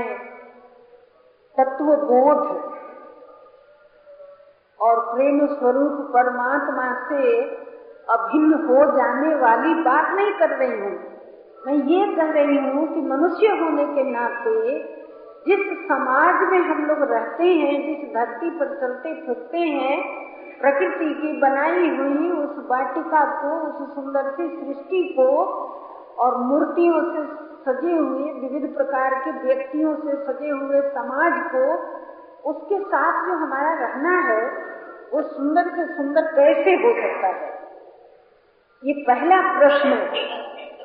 तत्व 1.59 1.85
बोध 1.85 2.39
और 4.81 5.01
प्रेम 5.01 5.47
स्वरूप 5.47 5.93
परमात्मा 6.15 6.87
से 7.09 7.41
अभिन्न 8.09 8.55
हो 8.55 8.97
जाने 8.97 9.35
वाली 9.35 9.75
बात 9.75 10.11
नहीं 10.17 10.33
कर 10.33 10.49
रही 10.49 10.81
हूँ। 10.81 10.99
मैं 11.67 11.75
ये 11.75 12.17
कह 12.17 12.31
रही 12.31 12.59
हूँ 12.59 12.95
कि 12.95 13.01
मनुष्य 13.01 13.47
होने 13.47 13.85
के 13.85 14.11
नाते 14.11 14.79
जिस 15.47 15.89
समाज 15.89 16.35
में 16.51 16.59
हम 16.59 16.85
लोग 16.85 17.03
रहते 17.03 17.45
हैं, 17.45 17.73
जिस 17.87 18.15
धरती 18.15 18.51
पर 18.51 18.81
चलते 18.81 19.15
फिरते 19.27 19.59
हैं, 19.59 20.03
प्रकृति 20.61 21.15
की 21.15 21.41
बनाई 21.41 21.89
हुई 21.97 22.31
उस 22.31 22.67
वाटिका 22.71 23.25
को, 23.43 23.57
उस 23.61 23.95
सुंदर 23.95 24.31
सी 24.31 24.49
सृष्टि 24.49 25.15
को 25.19 25.29
और 26.19 26.37
मूर्तियों 26.37 27.03
से 27.03 27.44
सजे 27.65 27.93
हुए, 27.93 28.33
विविध 28.33 28.77
प्रकार 28.77 29.15
के 29.15 29.31
व्यक्तियों 29.31 29.95
से 29.95 30.27
सजे 30.27 30.51
हुए 30.51 30.81
समाज 30.81 31.33
को, 31.55 31.75
उसके 32.51 32.79
साथ 32.79 33.27
जो 33.27 33.33
हमारा 33.33 33.73
रहना 33.75 34.19
है, 34.21 34.47
वो 35.15 35.23
सुंदर 35.23 35.63
से 35.63 35.97
सुंदर 35.97 36.23
कैसे 36.23 36.71
हो 36.71 37.03
सकता 37.03 37.27
है? 37.27 37.55
ये 38.85 39.05
पहला 39.07 39.59
प्रश्न 39.59 39.89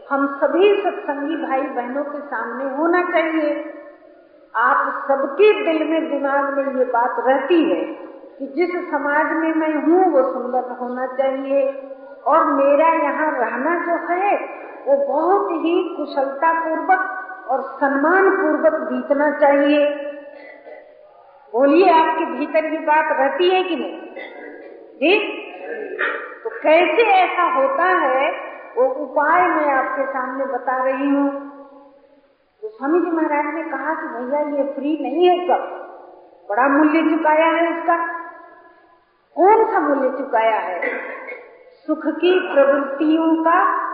हम 0.09 0.27
सभी 0.27 0.83
सत्संगी 0.83 1.35
भाई 1.35 1.61
बहनों 1.61 2.03
के 2.03 2.19
सामने 2.19 2.75
होना 2.75 3.01
चाहिए। 3.01 3.73
आप 4.55 5.05
सबके 5.07 5.63
दिल 5.63 5.87
में, 5.87 6.09
दिमाग 6.09 6.57
में 6.57 6.75
ये 6.75 6.85
बात 6.85 7.15
रहती 7.19 7.69
है 7.69 7.81
कि 8.39 8.47
जिस 8.47 8.91
समाज 8.91 9.25
में 9.25 9.53
मैं 9.53 9.73
हूँ, 9.73 10.11
वो 10.11 10.33
सुंदर 10.33 10.71
होना 10.71 11.05
चाहिए। 11.05 11.85
और 12.27 12.45
मेरा 12.45 12.87
यहाँ 12.87 13.31
रहना 13.31 13.75
जो 13.85 14.13
है 14.13 14.59
वो 14.87 15.07
बहुत 15.07 15.51
ही 15.51 15.95
कुशलता 15.97 16.51
पूर्वक 16.53 17.25
और 17.49 17.61
सम्मान 17.61 18.29
पूर्वक 18.29 18.73
बीतना 18.73 19.31
चाहिए। 19.31 20.05
बोलिए, 21.53 21.89
आपके 21.89 22.25
भीतर 22.25 22.69
की 22.69 22.77
बात 22.77 23.05
रहती 23.19 23.49
है 23.49 23.63
कि 23.63 23.75
नहीं? 23.75 24.01
जी? 25.01 25.19
तो 26.43 26.49
कैसे 26.49 27.01
ऐसा 27.01 27.43
होता 27.43 27.83
है? 27.83 28.49
वो 28.77 28.85
उपाय 28.85 29.41
मैं 29.41 29.73
आपके 29.73 30.05
सामने 30.05 30.45
बता 30.45 30.83
रही 30.83 31.09
हूँ। 31.09 31.49
तो 32.61 32.69
स्वामी 32.69 32.99
जी 32.99 33.11
महाराज 33.11 33.53
ने 33.55 33.63
कहा 33.63 33.93
कि 33.93 34.07
भैया, 34.07 34.57
ये 34.57 34.73
फ्री 34.73 34.97
नहीं 35.01 35.29
है 35.29 35.47
सब 35.47 35.79
बड़ा 36.49 36.67
मूल्य 36.67 37.17
चुकाया 37.17 37.45
है 37.45 37.79
इसका 37.79 37.97
कौन 39.35 39.71
सा 39.71 39.79
मूल्य 39.79 40.17
चुकाया 40.17 40.55
है? 40.55 40.81
सुख 41.87 42.07
की 42.07 42.53
प्रवृत्तियों 42.53 43.43
का 43.43 43.88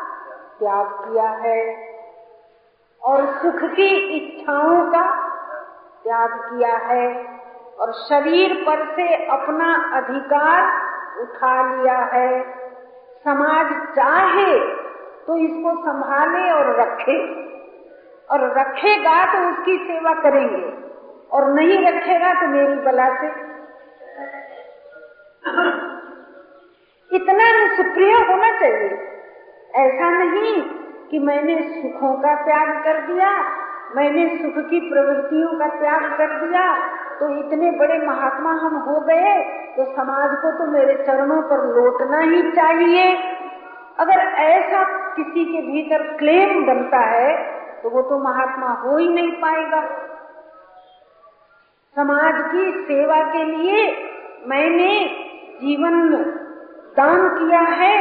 त्याग 0.60 0.88
किया 1.00 1.30
है 1.42 1.62
और 3.02 3.26
सुख 3.34 3.64
की 3.72 3.88
इच्छाओं 4.18 4.82
का 4.92 5.04
त्याग 6.04 6.34
किया 6.42 6.76
है 6.86 7.08
और 7.80 7.92
शरीर 8.00 8.54
पर 8.68 8.84
से 8.96 9.08
अपना 9.32 9.74
अधिकार 9.98 10.62
उठा 11.22 11.56
लिया 11.66 11.98
है। 12.14 12.30
समाज 13.26 13.72
चाहे 13.96 14.54
तो 15.28 15.36
इसको 15.38 15.72
संभाले 15.82 16.50
और 16.52 16.68
रखे, 16.80 17.18
और 18.30 18.44
रखेगा 18.58 19.16
तो 19.26 19.40
उसकी 19.50 19.78
सेवा 19.78 20.14
करेंगे, 20.22 20.66
और 21.32 21.48
नहीं 21.54 21.78
रखेगा 21.88 22.34
तो 22.34 22.48
मेरी 22.48 22.76
बला 22.82 23.08
से। 23.16 23.28
इतना 27.12 27.48
सुप्रिय 27.76 28.14
होना 28.22 28.52
चाहिए। 28.60 28.90
ऐसा 29.75 30.10
नहीं 30.13 30.62
कि 31.10 31.20
मैंने 31.22 31.55
सुखों 31.63 32.13
का 32.20 32.34
त्याग 32.44 32.70
कर 32.84 33.00
दिया, 33.08 33.32
मैंने 33.96 34.27
सुख 34.38 34.58
की 34.70 34.79
प्रवृत्तियों 34.89 35.51
का 35.60 35.67
त्याग 35.79 36.05
कर 36.17 36.39
दिया 36.39 36.63
तो 37.20 37.27
इतने 37.38 37.72
बड़े 37.72 37.98
महात्मा 38.00 38.51
हम 38.62 38.75
हो 38.88 39.00
गए 39.01 39.36
तो 39.75 39.86
समाज 39.91 40.32
को 40.41 40.51
तो 40.58 40.72
मेरे 40.72 40.94
चरणों 41.05 41.41
पर 41.50 41.65
लौटना 41.75 42.20
ही 42.22 42.41
चाहिए। 42.51 43.05
अगर 44.00 44.20
ऐसा 44.46 44.84
किसी 45.15 45.46
के 45.46 45.62
भीतर 45.63 46.03
क्लेम 46.17 46.65
बनता 46.65 47.00
है 47.10 47.29
तो 47.84 47.89
वो 47.89 48.01
तो 48.01 48.17
महात्मा 48.20 48.72
हो 48.82 48.98
ही 48.98 49.08
नहीं 49.10 49.32
पाएगा। 49.41 49.82
समाज 51.96 52.41
की 52.51 52.72
सेवा 52.86 53.22
के 53.32 53.44
लिए 53.46 53.86
मैंने 54.48 54.91
जीवन 55.62 55.96
दान 56.98 57.27
किया 57.29 57.62
है 57.77 57.96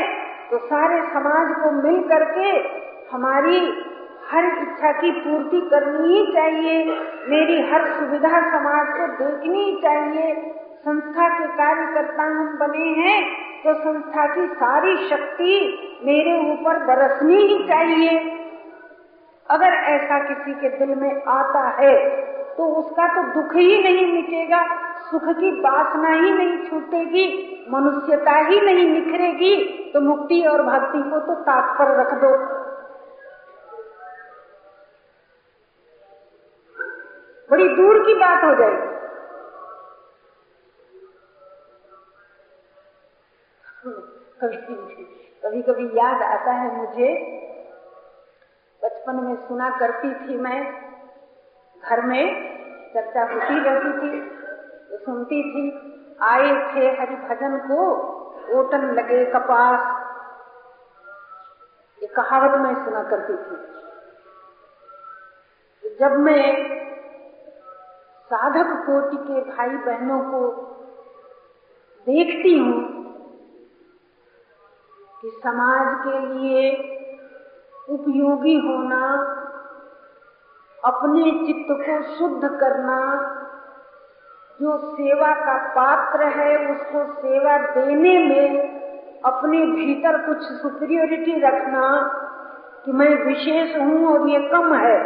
तो 0.55 0.59
सारे 0.61 1.01
समाज 1.13 1.49
को 1.61 1.71
मिल 1.73 1.97
करके 2.09 2.51
हमारी 3.13 3.57
हर 4.27 4.45
इच्छा 4.45 4.93
की 4.93 5.11
पूर्ति 5.13 5.61
करनी 5.71 6.09
ही 6.09 6.27
चाहिए। 6.33 6.85
मेरी 7.29 7.57
हर 7.71 7.87
सुविधा 7.89 8.41
समाज 8.51 8.93
को 8.93 9.07
देखनी 9.17 9.65
चाहिए। 9.83 10.35
संस्था 10.85 11.29
के 11.31 11.47
कार्यकर्ता 11.57 12.23
हम 12.23 12.57
बने 12.59 12.87
हैं 13.01 13.19
तो 13.65 13.75
संस्था 13.81 14.27
की 14.35 14.47
सारी 14.55 14.97
शक्ति 15.09 15.59
मेरे 16.05 16.39
ऊपर 16.53 16.79
बरसनी 16.87 17.43
ही 17.43 17.59
चाहिए। 17.69 18.17
अगर 19.47 19.75
ऐसा 19.91 20.19
किसी 20.25 20.55
के 20.61 20.69
दिल 20.79 20.95
में 20.95 21.23
आता 21.33 21.69
है 21.81 21.95
तो 22.57 22.73
उसका 22.75 23.09
तो 23.15 23.29
दुख 23.33 23.55
ही 23.57 23.83
नहीं 23.83 24.07
मिटेगा। 24.13 24.65
सुख 25.15 25.25
की 25.39 25.51
वासना 25.61 26.09
ही 26.11 26.31
नहीं 26.33 26.57
छूटेगी, 26.69 27.25
मनुष्यता 27.71 28.33
ही 28.39 28.61
नहीं 28.61 28.87
निखरेगी 28.89 29.55
तो 29.93 30.01
मुक्ति 30.01 30.41
और 30.43 30.63
भक्ति 30.63 31.03
को 31.11 31.19
तो 31.19 31.35
ताक 31.43 31.79
पर 31.79 31.93
रख 31.97 32.15
दो। 32.23 32.31
बड़ी 37.51 37.69
दूर 37.77 38.03
की 38.07 38.15
बात 38.15 38.45
हो 38.45 38.55
जाएगी। 38.55 38.93
कभी 44.41 44.57
कभी 45.43 45.63
कभी 45.63 45.87
याद 45.99 46.23
आता 46.25 46.53
है 46.53 46.77
मुझे, 46.77 47.09
बचपन 48.83 49.25
में 49.25 49.35
सुना 49.49 49.71
करती 49.79 50.15
थी 50.15 50.37
मैं, 50.39 50.61
घर 51.77 52.03
में 52.03 52.25
चर्चा 52.95 53.23
होती 53.25 53.59
रहती 53.61 53.93
थी। 53.99 54.43
सुनती 54.97 55.43
थी। 55.43 55.91
आए 56.23 56.75
थे 56.75 56.87
हरि 57.01 57.17
भजन 57.17 57.59
को, 57.59 57.93
ओटन 58.55 58.91
लगे 58.95 59.25
कपास। 59.25 60.05
ये 62.03 62.07
कहावत 62.07 62.61
मैं 62.61 62.85
सुना 62.85 63.03
करती 63.03 63.37
थी। 63.37 63.75
जब 65.99 66.13
मैं 66.13 66.75
साधक 68.31 68.87
कोटि 68.87 69.17
के 69.17 69.41
भाई 69.41 69.69
बहनों 69.69 70.21
को 70.21 70.41
देखती 72.07 72.59
हूँ 72.59 73.05
कि 75.23 75.31
समाज 75.31 75.87
के 76.03 76.19
लिए 76.27 76.73
उपयोगी 77.89 78.57
होना, 78.57 79.31
अपने 80.85 81.25
चित्त 81.47 81.67
को 81.71 82.17
शुद्ध 82.17 82.61
करना 82.61 82.99
जो 84.61 84.77
सेवा 84.91 85.33
का 85.37 85.57
पात्र 85.71 86.27
है, 86.31 86.57
उसको 86.71 87.05
सेवा 87.15 87.57
देने 87.75 88.19
में 88.21 89.23
अपने 89.25 89.65
भीतर 89.67 90.17
कुछ 90.27 90.43
सुपीरियोरिटी 90.53 91.39
रखना 91.41 91.87
कि 92.85 92.93
मैं 92.93 93.09
विशेष 93.25 93.77
हूँ 93.79 94.07
और 94.09 94.29
ये 94.29 94.41
कम 94.49 94.75
है 94.75 94.99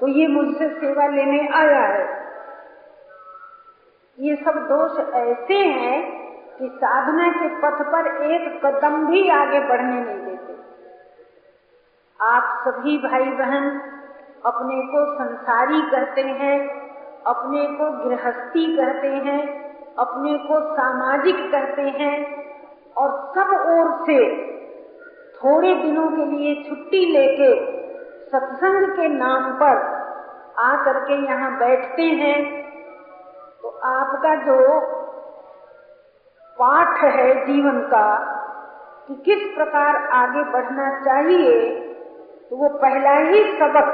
तो 0.00 0.08
ये 0.08 0.26
मुझसे 0.26 0.68
सेवा 0.70 1.06
लेने 1.06 1.46
आया 1.54 1.80
है। 1.86 2.06
ये 4.18 4.34
सब 4.36 4.58
दोष 4.68 4.98
ऐसे 5.16 5.54
हैं 5.54 6.00
कि 6.58 6.68
साधना 6.76 7.28
के 7.32 7.48
पथ 7.60 7.82
पर 7.92 8.06
एक 8.26 8.60
कदम 8.64 9.06
भी 9.06 9.28
आगे 9.30 9.60
बढ़ने 9.60 10.00
नहीं 10.00 10.24
देते। 10.24 10.56
आप 12.20 12.44
सभी 12.64 12.96
भाई 12.98 13.24
बहन 13.38 13.70
अपने 14.46 14.80
को 14.86 15.04
संसारी 15.14 15.80
कहते 15.90 16.22
हैं 16.40 16.56
अपने 17.26 17.66
को 17.66 18.08
गृहस्थी 18.08 18.76
कहते 18.76 19.08
हैं, 19.08 19.42
अपने 19.98 20.38
को 20.38 20.60
सामाजिक 20.76 21.36
कहते 21.52 21.82
हैं, 21.82 22.16
और 22.96 23.10
सब 23.34 23.50
ओर 23.50 23.90
से 24.06 24.18
थोड़े 25.34 25.74
दिनों 25.74 26.08
के 26.10 26.24
लिए 26.24 26.54
छुट्टी 26.68 27.04
लेके 27.06 27.50
सत्संग 28.30 28.86
के 28.86 29.08
नाम 29.08 29.52
पर 29.52 29.76
आ 30.58 30.84
करके 30.84 31.14
यहाँ 31.26 31.58
बैठते 31.58 32.02
हैं। 32.02 32.68
तो 33.62 33.68
आपका 33.68 34.34
जो 34.34 34.80
पाठ 36.58 37.04
है 37.04 37.46
जीवन 37.46 37.80
का, 37.80 38.34
कि 39.08 39.14
किस 39.14 39.56
प्रकार 39.56 39.96
आगे 39.96 40.42
बढ़ना 40.42 41.04
चाहिए 41.04 41.84
तो 42.50 42.56
वो 42.56 42.68
पहला 42.68 43.12
ही 43.12 43.44
सबक 43.58 43.88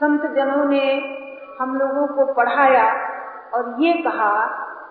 संत 0.00 0.22
जनों 0.26 0.64
ने 0.64 0.86
हम 1.60 1.74
लोगों 1.76 2.06
को 2.06 2.32
पढ़ाया 2.34 2.84
और 3.54 3.74
ये 3.78 3.92
कहा 4.02 4.34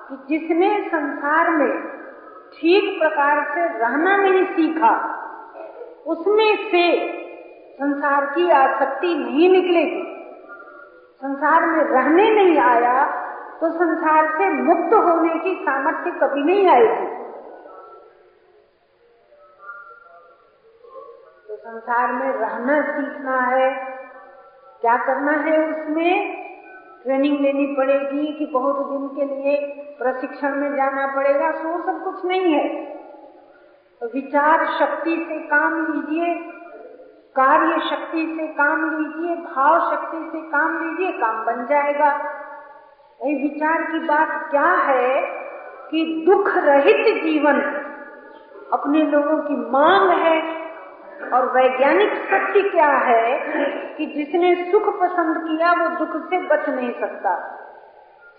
कि 0.10 0.16
जिसने 0.30 0.70
संसार 0.90 1.50
में 1.50 1.72
ठीक 2.54 3.00
प्रकार 3.00 3.44
से 3.50 3.68
रहना 3.80 4.16
नहीं 4.18 4.44
सीखा, 4.48 4.94
उसमें 6.06 6.72
से 6.72 6.86
संसार 7.74 8.26
की 8.26 8.50
आसक्ति 8.52 9.14
नहीं 9.16 9.50
निकलेगी। 9.50 10.04
संसार 11.22 11.66
में 11.66 11.84
रहने 11.84 12.30
नहीं 12.32 12.58
आया 12.60 13.06
तो 13.62 13.70
संसार 13.72 14.28
से 14.38 14.50
मुक्त 14.54 14.94
होने 14.96 15.34
की 15.40 15.56
सामर्थ्य 15.64 16.12
कभी 16.22 16.44
नहीं 16.44 16.68
आएगी। 16.68 17.08
तो 21.48 21.56
संसार 21.58 22.12
में 22.12 22.30
रहना 22.32 22.82
सीखना 22.82 23.40
है, 23.48 23.70
क्या 24.82 24.98
करना 24.98 25.32
है 25.42 25.58
उसमें? 25.62 26.41
ट्रेनिंग 27.04 27.40
लेनी 27.40 27.66
पड़ेगी 27.76 28.34
कि 28.34 28.46
बहुत 28.46 28.80
दिन 28.90 29.08
के 29.08 29.26
लिए 29.26 29.58
प्रशिक्षण 30.00 30.56
में 30.56 30.76
जाना 30.76 31.08
पड़ेगा 31.08 31.52
सो 31.52 31.78
सब 31.82 32.04
कुछ 32.04 32.26
नहीं 32.26 32.54
है। 32.54 32.68
तो 34.02 34.08
विचार 34.08 34.66
शक्ति 34.80 35.16
से 35.30 35.40
काम 35.40 35.76
लीजिए, 35.86 36.34
कार्य 37.36 37.80
शक्ति 37.80 38.26
से 38.40 38.48
काम 38.48 38.86
लीजिए, 38.92 39.36
भाव 39.36 39.92
शक्ति 39.92 40.18
से 40.32 40.42
काम 40.42 40.78
लीजिए, 40.80 41.12
काम 41.12 41.46
बन 41.46 41.66
जाएगा। 41.66 42.14
विचार 43.22 43.82
की 43.84 44.00
बात 44.00 44.30
क्या 44.52 44.72
है 44.86 45.22
कि 45.92 46.24
दुख 46.28 46.48
रहित 46.58 47.24
जीवन 47.24 47.62
अपने 48.74 49.00
लोगों 49.02 49.38
की 49.38 49.56
मांग 49.72 50.10
है 50.10 50.61
और 51.34 51.46
वैज्ञानिक 51.46 52.14
सत्य 52.14 52.62
क्या 52.62 52.90
है 52.90 53.40
कि 53.96 54.06
जिसने 54.06 54.72
सुख 54.72 54.84
पसंद 54.84 55.38
किया, 55.38 55.74
वो 55.74 56.06
दुख 56.06 56.30
से 56.30 56.38
बच 56.38 56.70
नहीं 56.70 57.00
सकता। 57.00 57.58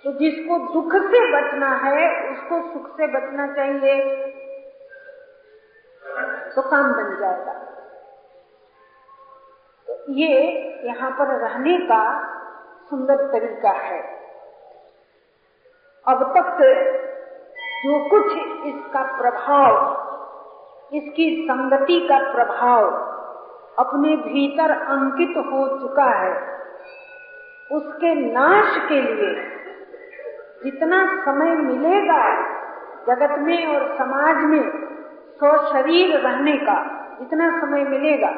तो 0.04 0.12
जिसको 0.12 0.58
दुख 0.72 0.92
से 0.92 1.32
बचना 1.32 1.74
है, 1.74 2.30
उसको 2.30 2.72
सुख 2.72 2.96
से 2.96 3.06
बचना 3.06 3.46
चाहिए। 3.46 4.26
तो 6.56 6.62
काम 6.62 6.92
बन 6.92 7.20
जाएगा। 7.20 7.52
तो 9.86 10.12
ये 10.12 10.52
यहाँ 10.84 11.10
पर 11.10 11.26
रहने 11.26 11.78
का 11.78 12.32
सुंदर 12.90 13.16
तरीका 13.16 13.70
है। 13.70 14.22
अब 16.08 16.34
तक 16.34 16.56
जो 17.84 18.08
कुछ 18.08 18.36
इसका 18.66 19.18
प्रभाव 19.18 20.01
इसकी 20.92 21.46
संगति 21.50 22.00
का 22.00 22.18
प्रभाव 22.32 22.84
अपने 23.78 24.16
भीतर 24.16 24.70
अंकित 24.70 25.36
हो 25.46 25.66
चुका 25.80 26.04
है। 26.04 26.32
उसके 27.70 28.14
नाश 28.14 28.76
के 28.88 29.00
लिए 29.00 29.34
जितना 30.64 31.24
समय 31.24 31.54
मिलेगा 31.56 32.22
जगत 33.06 33.38
में 33.38 33.66
और 33.66 33.96
समाज 33.98 34.36
में 34.44 34.62
स्व 35.38 35.56
शरीर 35.72 36.16
रहने 36.18 36.56
का 36.56 36.76
जितना 37.18 37.60
समय 37.60 37.84
मिलेगा, 37.84 38.28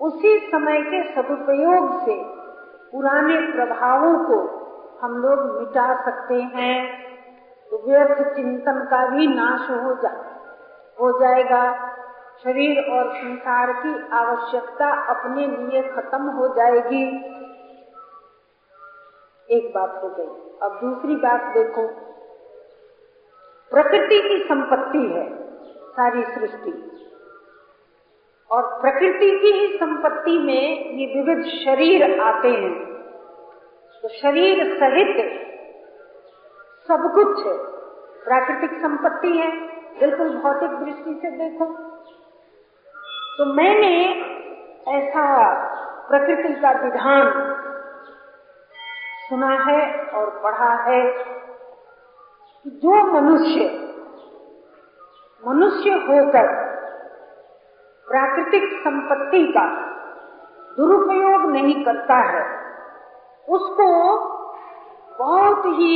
उसी 0.00 0.38
समय 0.52 0.80
के 0.80 1.02
सदुपयोग 1.14 2.04
से 2.04 2.14
पुराने 2.92 3.40
प्रभावों 3.52 4.12
को 4.24 4.36
हम 5.02 5.16
लोग 5.16 5.58
मिटा 5.58 6.04
सकते 6.04 6.34
हैं। 6.34 6.76
तो 7.70 7.82
व्यर्थ 7.86 8.22
चिंतन 8.36 8.78
का 8.90 9.06
भी 9.06 9.26
नाश 9.26 9.70
हो 9.70 9.94
जा 10.02 10.08
हो 10.08 10.37
जाएगा। 11.00 11.88
शरीर 12.44 12.92
और 12.92 13.14
संसार 13.14 13.72
की 13.72 14.08
आवश्यकता 14.12 15.02
अपने 15.02 15.46
लिए 15.46 15.82
खत्म 15.82 16.22
हो 16.22 16.48
जाएगी। 16.48 17.16
एक 19.50 19.72
बात 19.74 20.00
हो 20.04 20.08
गई। 20.08 20.58
अब 20.62 20.80
दूसरी 20.84 21.16
बात 21.16 21.42
देखो। 21.42 21.88
प्रकृति 23.70 24.28
की 24.28 24.44
संपत्ति 24.48 24.98
है, 24.98 25.52
सारी 25.78 26.22
सृष्टि। 26.22 26.90
और 28.50 28.80
प्रकृति 28.80 29.38
की 29.38 29.52
ही 29.52 29.76
संपत्ति 29.76 30.38
में 30.38 30.90
ये 30.90 31.06
विविध 31.06 31.44
शरीर 31.44 32.20
आते 32.20 32.48
हैं। 32.48 32.84
तो 34.02 34.08
शरीर 34.08 34.76
सहित 34.76 35.38
सब 36.88 37.12
कुछ 37.14 37.44
प्राकृतिक 38.24 38.82
संपत्ति 38.82 39.38
है 39.38 39.77
बिल्कुल 40.00 40.28
भौतिक 40.36 40.70
दृष्टि 40.74 41.14
से 41.22 41.30
देखो। 41.38 41.64
तो 43.38 43.44
मैंने 43.54 43.94
ऐसा 44.90 45.24
प्रकृति 46.08 46.54
का 46.60 46.70
विधान 46.82 47.26
सुना 49.28 49.50
है 49.64 49.82
और 50.10 50.30
पढ़ा 50.44 50.70
है 50.84 51.02
कि 52.64 52.70
जो 52.82 53.02
मनुष्य 53.12 53.66
मनुष्य 55.44 55.90
होकर 56.06 56.46
प्राकृतिक 58.06 58.64
संपत्ति 58.84 59.44
का 59.52 59.66
दुरुपयोग 60.76 61.50
नहीं 61.50 61.84
करता 61.84 62.16
है, 62.26 62.44
उसको 63.48 63.88
बहुत 65.18 65.66
ही 65.66 65.94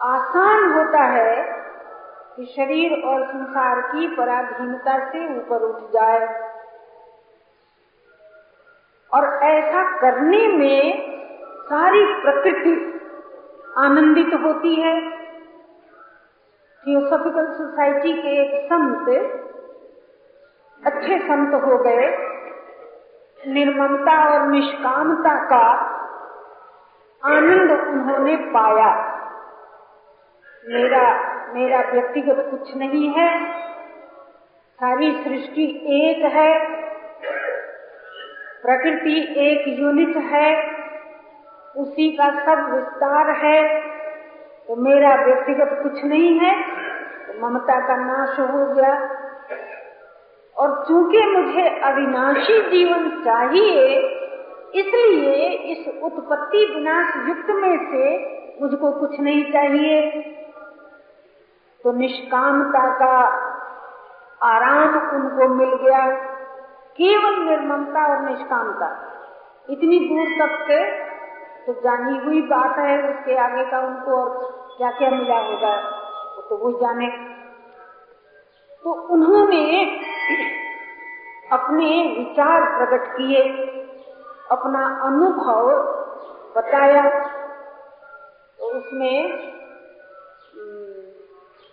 आसान 0.00 0.72
होता 0.72 1.02
है 1.06 1.59
कि 2.40 2.46
शरीर 2.46 3.06
और 3.06 3.26
संसार 3.26 3.80
की 3.80 4.16
पराधीनता 4.16 5.08
से 5.08 5.38
ऊपर 5.38 5.56
उठ 5.56 5.90
जाए। 5.92 6.50
और 9.14 9.24
ऐसा 9.42 9.98
करने 9.98 10.48
में 10.48 11.10
सारी 11.60 12.04
प्रकृति 12.04 13.00
आनंदित 13.76 14.40
होती 14.40 14.74
है। 14.74 15.10
थियोसॉफिकल 16.86 17.52
सोसाइटी 17.52 18.22
के 18.22 18.28
एक 18.28 18.64
संत 18.64 19.08
अच्छे 20.86 21.18
संत 21.18 21.64
हो 21.64 21.78
गए। 21.78 22.16
निर्ममता 23.46 24.28
और 24.28 24.46
निष्कामता 24.46 25.44
का 25.44 25.66
आनंद 27.24 27.70
उन्होंने 27.88 28.36
पाया। 28.36 29.10
मेरा 30.68 31.29
मेरा 31.54 31.80
व्यक्तिगत 31.92 32.48
कुछ 32.50 32.76
नहीं 32.76 33.08
है। 33.10 33.28
सारी 34.78 35.10
सृष्टि 35.12 35.64
एक 35.92 36.24
है। 36.32 36.52
प्रकृति 38.62 39.16
एक 39.36 39.80
यूनिट 39.80 40.16
है। 40.16 40.48
उसी 41.76 42.10
का 42.12 42.28
सब 42.44 42.72
विस्तार 42.74 43.30
है। 43.30 43.80
तो 44.68 44.76
मेरा 44.76 45.14
व्यक्तिगत 45.24 45.78
कुछ 45.82 46.04
नहीं 46.04 46.38
है 46.38 46.52
तो 47.26 47.40
ममता 47.40 47.80
का 47.86 47.96
नाश 47.96 48.38
हो 48.40 48.66
गया। 48.74 48.94
और 50.56 50.84
चूँकि 50.88 51.20
मुझे 51.26 51.68
अविनाशी 51.80 52.60
जीवन 52.70 53.08
चाहिए, 53.24 53.98
इसलिए 54.74 55.48
इस 55.72 55.88
उत्पत्ति 56.02 56.64
विनाश 56.74 57.14
युक्त 57.28 57.50
में 57.50 57.76
से 57.86 58.04
मुझको 58.62 58.90
कुछ 58.92 59.20
नहीं 59.20 59.44
चाहिए। 59.52 60.00
तो 61.84 61.92
निष्कामता 61.92 62.84
का 62.98 63.14
आराम 64.42 64.96
उनको 65.16 65.48
मिल 65.54 65.74
गया। 65.74 66.06
केवल 66.98 67.38
निर्ममता 67.40 68.06
और 68.06 68.20
निष्कामता। 68.20 68.88
इतनी 69.70 69.98
दूर 70.00 70.28
तक 70.38 70.54
के 70.62 70.80
तो 71.66 71.72
जानी 71.80 72.16
हुई 72.18 72.40
बात 72.42 72.78
है, 72.78 72.94
उसके 73.10 73.36
आगे 73.36 73.64
का 73.64 73.78
उनको 73.80 74.16
और 74.16 74.28
क्या 74.76 74.90
क्या 74.90 75.10
मिला 75.10 75.38
होगा 75.38 75.74
तो 76.48 76.56
वो 76.56 76.70
जाने। 76.80 77.06
तो 78.84 78.92
उन्होंने 79.12 79.64
अपने 81.52 81.88
विचार 82.18 82.64
प्रकट 82.76 83.06
किए, 83.16 83.42
अपना 84.50 84.84
अनुभव 85.02 85.70
बताया। 86.56 87.02
तो 88.58 88.70
उसमें 88.78 89.16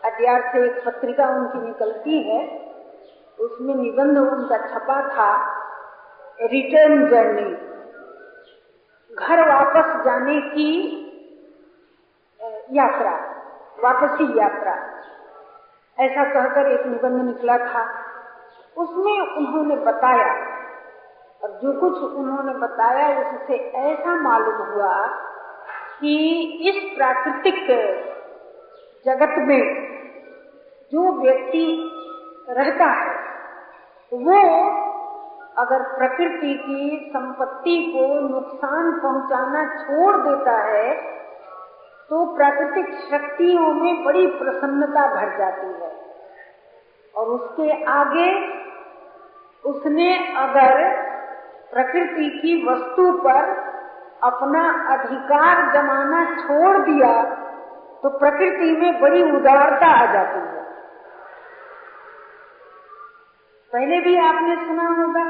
अड्यार 0.05 0.41
से 0.41 0.65
एक 0.65 0.85
पत्रिका 0.85 1.27
उनकी 1.27 1.67
निकलती 1.67 2.23
है। 2.23 2.67
उसमें 3.39 3.75
निबंध 3.75 4.17
उनका 4.17 4.57
छपा 4.57 5.01
था 5.09 5.57
रिटर्न 6.41 7.09
जर्नी 7.09 7.67
घर 9.15 9.49
वापस 9.49 10.05
जाने 10.05 10.41
की 10.41 11.03
यात्रा, 12.71 13.11
वापसी 13.83 14.39
यात्रा। 14.39 14.73
ऐसा 15.99 16.23
कहकर 16.23 16.71
एक 16.71 16.85
निबंध 16.85 17.21
निकला 17.21 17.57
था। 17.57 17.83
उसमें 18.77 19.35
उन्होंने 19.37 19.75
बताया, 19.75 20.33
और 21.43 21.49
जो 21.63 21.79
कुछ 21.79 21.97
उन्होंने 21.97 22.53
बताया, 22.53 23.07
उससे 23.19 23.55
ऐसा 23.55 24.15
मालूम 24.15 24.55
हुआ 24.55 25.05
कि 26.01 26.15
इस 26.69 26.97
प्राकृतिक 26.97 27.69
जगत 29.07 29.35
में 29.39 29.61
जो 30.91 31.11
व्यक्ति 31.21 31.65
रहता 32.49 32.85
है, 32.85 33.15
वो 34.11 34.39
अगर 35.57 35.81
प्रकृति 35.97 36.53
की 36.63 37.11
संपत्ति 37.13 37.75
को 37.95 38.07
नुकसान 38.29 38.91
पहुंचाना 38.99 39.63
छोड़ 39.75 40.15
देता 40.17 40.57
है 40.63 40.93
तो 42.09 42.25
प्राकृतिक 42.35 42.93
शक्तियों 43.01 43.73
में 43.73 44.03
बड़ी 44.03 44.27
प्रसन्नता 44.33 45.07
भर 45.15 45.37
जाती 45.37 45.67
है। 45.81 45.91
और 47.15 47.27
उसके 47.27 47.83
आगे 47.91 48.29
उसने 49.65 50.11
अगर 50.37 50.83
प्रकृति 51.73 52.29
की 52.39 52.53
वस्तु 52.65 53.11
पर 53.25 53.49
अपना 54.23 54.63
अधिकार 54.93 55.61
जमाना 55.73 56.23
छोड़ 56.35 56.77
दिया 56.77 57.11
तो 58.03 58.09
प्रकृति 58.09 58.71
में 58.71 59.01
बड़ी 59.01 59.23
उदारता 59.31 59.87
आ 59.87 60.05
जाती 60.13 60.39
है। 60.39 60.65
पहले 63.73 63.99
भी 63.99 64.17
आपने 64.17 64.55
सुना 64.55 64.87
होगा 64.89 65.25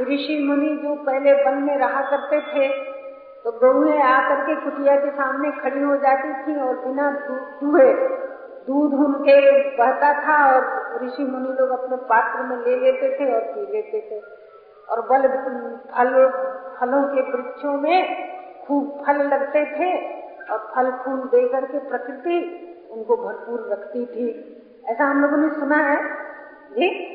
ऋषि 0.00 0.38
मुनि 0.48 0.76
जो 0.82 0.94
पहले 1.04 1.32
वन 1.44 1.62
में 1.62 1.76
रहा 1.78 2.00
करते 2.10 2.40
थे 2.40 2.68
तो 3.44 3.52
गौएँ 3.52 4.00
आकर 4.02 4.40
के 4.46 4.54
कुटिया 4.54 4.96
के 4.96 5.10
सामने 5.10 5.50
खड़ी 5.50 5.82
हो 5.82 5.96
जाती 5.96 6.32
थी 6.34 6.60
और 6.60 6.74
बिना 6.76 7.10
दुहे 7.62 7.92
दूध 8.66 8.94
उनके 8.94 9.38
बहता 9.76 10.12
था 10.24 10.36
और 10.54 11.00
ऋषि 11.04 11.24
मुनि 11.24 11.52
लोग 11.60 11.70
अपने 11.70 11.96
पात्र 11.96 12.42
में 12.42 12.56
ले 12.56 12.76
लेते 12.76 13.08
थे 13.20 13.32
और 13.34 13.40
पी 13.40 13.72
लेते 13.72 14.00
थे। 14.10 14.20
और 14.88 15.00
बल 15.00 15.28
फल, 15.28 16.28
फलों 16.80 17.02
के 17.02 17.20
वृक्षों 17.30 17.72
में 17.72 17.98
खूब 18.66 19.02
फल 19.06 19.22
लगते 19.22 19.64
थे। 19.64 20.17
फल 20.56 20.90
फूल 20.90 21.18
दे 21.18 21.48
करके 21.48 21.78
प्रकृति 21.78 22.64
उनको 22.90 23.16
भरपूर 23.16 23.68
रखती 23.72 24.06
थी। 24.06 24.54
ऐसा 24.88 25.04
हम 25.04 25.22
लोगों 25.22 25.36
ने 25.36 25.48
सुना 25.48 25.76
है? 25.76 26.14
जी? 26.70 27.14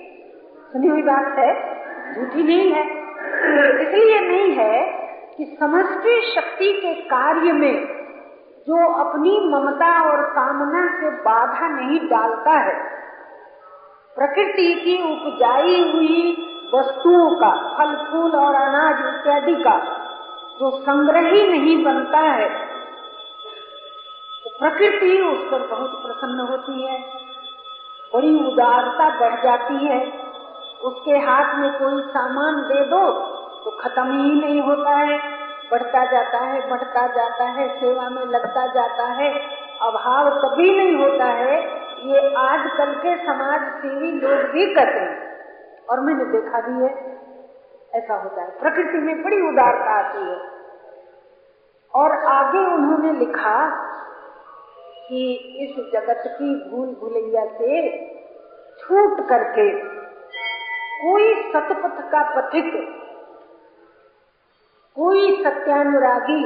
सुनी 0.71 0.87
हुई 0.87 1.01
बात 1.01 1.39
है? 1.39 1.73
झूठी 2.15 2.43
नहीं 2.43 2.71
है। 2.71 3.03
इसलिए 3.81 4.21
नहीं 4.21 4.51
है 4.51 5.03
कि 5.37 5.57
समष्टि 5.59 6.33
शक्ति 6.35 6.73
के 6.73 6.93
कार्य 6.93 7.51
में 7.51 8.03
जो 8.67 8.93
अपनी 8.93 9.49
ममता 9.49 10.09
और 10.09 10.23
कामना 10.23 10.99
से 10.99 11.09
बाधा 11.09 11.67
नहीं 11.67 11.99
डालता 11.99 12.51
है, 12.51 12.73
प्रकृति 14.15 14.73
की 14.75 15.11
उपजाई 15.11 15.91
हुई 15.91 16.49
वस्तुओं 16.75 17.35
का, 17.35 17.51
फल, 17.77 17.95
फूल 17.95 18.31
और 18.31 18.55
अनाज 18.55 19.15
इत्यादि 19.15 19.63
का, 19.63 19.77
जो 20.59 20.71
संग्रही 20.71 21.47
नहीं 21.47 21.83
बनता 21.83 22.19
है 22.19 22.72
प्रकृति 24.63 25.21
उस 25.21 25.51
पर 25.51 25.67
बहुत 25.67 25.91
प्रसन्न 25.91 26.39
होती 26.39 26.87
है। 26.87 27.01
बड़ी 28.15 28.51
उदारता 28.51 29.19
बढ़ 29.19 29.43
जाती 29.43 29.85
है। 29.85 30.19
उसके 30.83 31.11
हाथ 31.11 31.55
में 31.55 31.73
कोई 31.73 32.01
सामान 32.01 32.55
दे 32.55 32.85
दो 32.85 33.11
तो 33.63 33.77
खत्म 33.81 34.03
ही 34.03 34.41
नहीं 34.41 34.61
होता 34.61 34.89
है। 34.89 35.19
बढ़ता 35.71 36.05
जाता 36.05 36.37
है, 36.37 36.69
बढ़ता 36.69 37.07
जाता 37.07 37.43
है, 37.43 37.79
सेवा 37.79 38.09
में 38.09 38.25
लगता 38.25 38.67
जाता 38.67 39.03
है। 39.03 39.39
अभाव 39.81 40.29
कभी 40.29 40.77
नहीं 40.77 40.95
होता 41.03 41.25
है। 41.25 41.61
ये 42.07 42.33
आजकल 42.33 42.93
के 42.93 43.25
समाज 43.25 43.61
सेवी 43.61 44.11
लोग 44.11 44.51
भी 44.51 44.73
करते 44.73 44.99
हैं। 44.99 45.37
और 45.89 45.99
मैंने 45.99 46.25
देखा 46.25 46.61
भी 46.61 46.83
है, 46.83 47.21
ऐसा 47.93 48.13
होता 48.13 48.41
है। 48.41 48.59
प्रकृति 48.59 48.97
में 48.97 49.23
बड़ी 49.23 49.41
उदारता 49.41 49.99
आती 49.99 50.29
है। 50.29 50.53
और 51.95 52.11
आगे 52.11 52.59
उन्होंने 52.59 53.11
लिखा 53.19 53.82
कि 55.13 55.33
इस 55.63 55.75
जगत 55.91 56.23
की 56.27 56.47
भूल 56.69 56.85
भूलैया 56.99 57.43
से 57.57 57.81
छूट 58.79 59.19
करके 59.29 59.65
कोई 61.01 61.33
सतपथ 61.51 61.99
का 62.11 62.21
पथिक, 62.31 62.71
कोई 64.97 65.43
सत्यानुरागी 65.43 66.43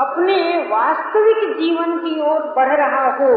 अपने 0.00 0.36
वास्तविक 0.68 1.44
जीवन 1.58 1.96
की 1.98 2.20
ओर 2.22 2.42
बढ़ 2.54 2.74
रहा 2.76 3.04
हो 3.16 3.30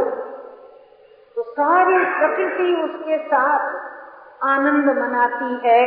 तो 1.38 1.43
सारी 1.51 1.97
प्रकृति 2.17 2.73
उसके 2.84 3.17
साथ 3.27 4.43
आनंद 4.45 4.89
मनाती 4.99 5.67
है। 5.67 5.81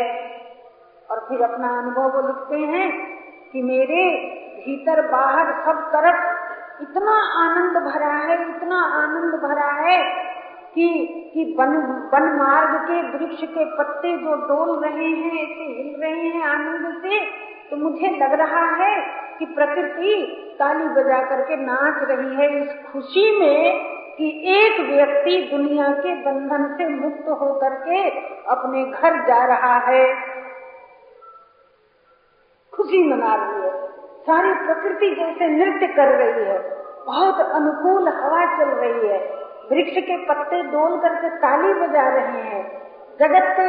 और 1.09 1.25
फिर 1.29 1.43
अपना 1.43 1.69
अनुभव 1.79 2.27
लिखते 2.27 2.59
हैं 2.73 2.91
कि 3.53 3.63
मेरे 3.63 4.05
भीतर 4.57 5.01
बाहर 5.09 5.53
सब 5.65 5.81
तरफ़ 5.93 6.38
इतना 6.81 7.13
आनंद 7.43 7.77
भरा 7.85 8.15
है, 8.15 8.35
इतना 8.49 8.81
आनंद 8.83 9.35
भरा 9.35 9.71
है 9.83 10.03
कि 10.75 11.15
कि 11.35 11.57
वन 11.59 11.77
वन 12.15 12.37
मार्ग 12.37 12.77
के 12.81 13.03
वृक्ष 13.11 13.43
के 13.45 13.65
पत्ते 13.65 14.17
जो 14.19 14.35
डोल 14.35 14.85
रहे 14.85 15.07
हैं, 15.07 15.33
ऐसे 15.43 15.65
हिल 15.73 16.03
रहे 16.03 16.29
हैं 16.29 16.43
आनंद 16.43 17.03
से 17.03 17.21
तो 17.71 17.77
मुझे 17.77 18.09
लग 18.09 18.33
रहा 18.33 18.65
है 18.77 19.01
कि 19.39 19.45
प्रकृति 19.45 20.15
ताली 20.59 20.85
बजा 20.85 21.19
करके 21.25 21.57
नाच 21.57 22.03
रही 22.03 22.35
है 22.37 22.63
इस 22.63 22.93
खुशी 22.93 23.41
में 23.41 23.85
कि 24.17 24.29
एक 24.49 24.81
व्यक्ति 24.81 25.57
दुनिया 25.57 25.89
के 25.89 26.15
बंधन 26.15 26.67
से 26.77 26.89
मुक्त 26.89 27.29
होकर 27.29 27.75
के 27.75 28.09
अपने 28.51 28.85
घर 28.85 29.27
जा 29.27 29.45
रहा 29.47 29.77
है। 29.79 30.15
खुशी 32.73 33.03
मना 33.09 33.35
रही 33.35 33.63
है। 33.63 33.88
सारी 34.29 34.53
प्रकृति 34.57 35.09
जैसे 35.15 35.49
नृत्य 35.49 35.87
कर 35.95 36.09
रही 36.17 36.45
है, 36.45 36.59
बहुत 37.07 37.41
अनुकूल 37.53 38.09
हवा 38.11 38.45
चल 38.57 38.71
रही 38.75 39.09
है, 39.09 39.19
वृक्ष 39.71 39.97
के 40.03 40.17
पत्ते 40.27 40.63
डोल 40.71 40.99
करके 41.01 41.29
ताली 41.39 41.73
बजा 41.77 42.09
रहे 42.09 42.43
हैं, 42.45 42.63
जगत 43.21 43.61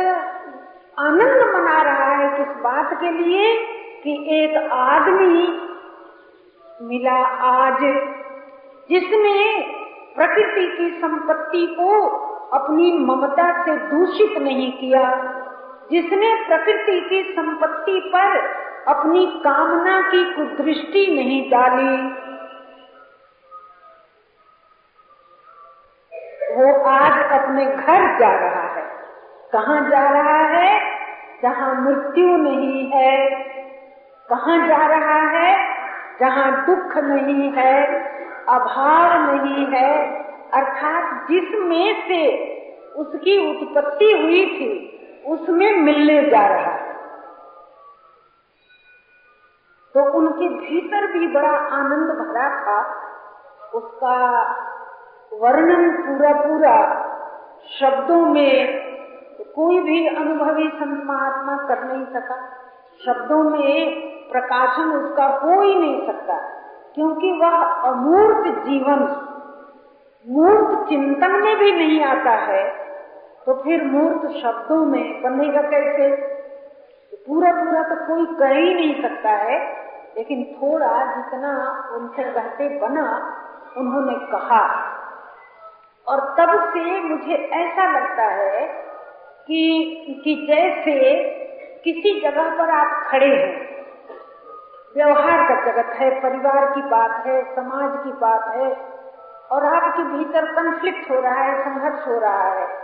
आनंद 1.00 1.42
मना 1.56 1.82
रहा 1.82 2.08
है 2.14 2.30
किस 2.38 2.56
बात 2.64 2.94
के 3.02 3.12
लिए 3.14 3.54
कि 4.04 4.14
एक 4.36 4.72
आदमी 4.74 5.48
मिला 6.82 7.18
आज, 7.48 7.82
जिसने 8.90 9.38
प्रकृति 10.16 10.66
की 10.78 10.90
संपत्ति 11.00 11.66
को 11.80 11.90
अपनी 12.54 12.92
ममता 13.00 13.52
से 13.64 13.76
दूषित 13.88 14.38
नहीं 14.40 14.72
किया। 14.72 15.04
जिसने 15.92 16.46
प्रकृति 16.48 17.02
की 17.02 17.34
संपत्ति 17.34 18.12
पर 18.16 18.38
अपनी 18.88 19.26
कामना 19.26 20.02
की 20.02 20.34
कुदृष्टि 20.34 21.14
नहीं 21.16 21.52
डाली, 21.52 21.98
वो 26.56 26.82
आज 26.82 27.42
अपने 27.42 27.66
घर 27.66 28.20
जा 28.20 28.30
रहा 28.30 28.76
है। 28.76 28.84
कहाँ 29.54 29.90
जा 29.90 30.10
रहा 30.10 30.40
है? 30.40 31.00
जहाँ 31.44 31.76
मृत्यु 31.76 32.38
नहीं 32.38 32.92
है। 32.92 33.30
कहाँ 34.30 34.68
जा 34.68 34.86
रहा 34.88 35.40
है? 35.40 35.76
जहाँ 36.20 36.66
दुख 36.66 36.98
नहीं 36.98 37.52
है, 37.52 38.06
अभाव 38.50 39.32
नहीं 39.32 39.66
है। 39.66 40.20
अर्थात 40.54 41.28
जिसमें 41.32 42.08
से 42.08 42.22
उसकी 42.96 43.62
उत्पत्ति 43.62 44.12
हुई 44.12 44.46
थी 44.46 44.96
उसमें 45.30 45.78
मिलने 45.78 46.22
जा 46.30 46.48
रहा 46.48 46.72
है। 46.72 46.88
तो 49.96 50.04
उनके 50.12 50.50
भीतर 50.50 51.06
भी 51.08 51.28
बड़ा 51.28 51.50
आनंद 51.50 52.10
भरा 52.12 52.50
था। 52.60 52.80
उसका 53.74 54.18
वर्णन 55.34 55.90
पूरा 55.98 56.34
पूरा 56.34 56.76
शब्दों 57.80 58.26
में 58.26 58.90
कोई 59.56 59.80
भी 59.80 60.08
अनुभवी 60.08 60.70
संत 60.70 61.04
महात्मा 61.06 61.56
कर 61.68 61.84
नहीं 61.84 62.06
सका। 62.06 62.38
शब्दों 63.06 63.44
में 63.44 64.30
प्रकाशन 64.32 64.92
उसका 64.92 65.26
हो 65.26 65.62
ही 65.62 65.76
नहीं 65.76 66.08
सकता, 66.08 66.38
क्योंकि 66.96 67.32
वह 67.32 67.64
अमूर्त 67.64 68.48
जीवन, 68.66 69.00
मूर्त 70.26 70.90
चिंतन 70.90 71.32
में 71.32 71.56
भी 71.58 71.72
नहीं 71.72 72.04
आता 72.04 72.32
है। 72.32 72.89
तो 73.50 73.56
फिर 73.64 73.84
मूर्त 73.84 74.38
शब्दों 74.38 74.86
में 74.86 75.22
बनेगा 75.22 75.62
कैसे? 75.62 76.16
तो 77.12 77.18
पूरा 77.28 77.52
पूरा 77.52 77.84
तो 77.84 77.96
कोई 77.96 78.38
कर 78.40 78.52
ही 78.52 78.74
नहीं 78.74 79.02
सकता 79.02 79.30
है, 79.30 79.78
लेकिन 80.18 80.44
थोड़ा 80.44 81.16
जितना 81.16 81.84
उनसे 81.92 82.24
कहते 82.24 82.80
बना, 82.80 83.38
उन्होंने 83.78 84.14
कहा। 84.14 84.84
और 86.08 86.36
तब 86.40 86.70
से 86.70 87.02
मुझे 87.02 87.34
ऐसा 87.34 88.00
लगता 88.00 88.24
है 88.24 88.68
कि 89.48 89.96
कि 90.24 90.48
जैसे 90.50 91.24
किसी 91.84 92.22
जगह 92.22 92.50
पर 92.50 92.70
आप 92.70 93.08
खड़े 93.08 93.36
हैं। 93.36 93.86
व्यवहार 94.96 95.50
का 95.50 95.72
जगत 95.72 95.94
है, 95.94 96.20
परिवार 96.20 96.66
की 96.76 96.82
बात 96.82 97.26
है, 97.26 97.56
समाज 97.56 98.04
की 98.04 98.12
बात 98.12 98.56
है, 98.56 98.78
और 99.52 99.66
आपके 99.66 100.04
भीतर 100.04 100.46
कंफ्लिक्ट 100.46 101.12
हो 101.12 101.16
रहा 101.16 101.42
है, 101.42 101.62
संघर्ष 101.62 102.08
हो 102.08 102.20
रहा 102.20 102.44
है। 102.44 102.79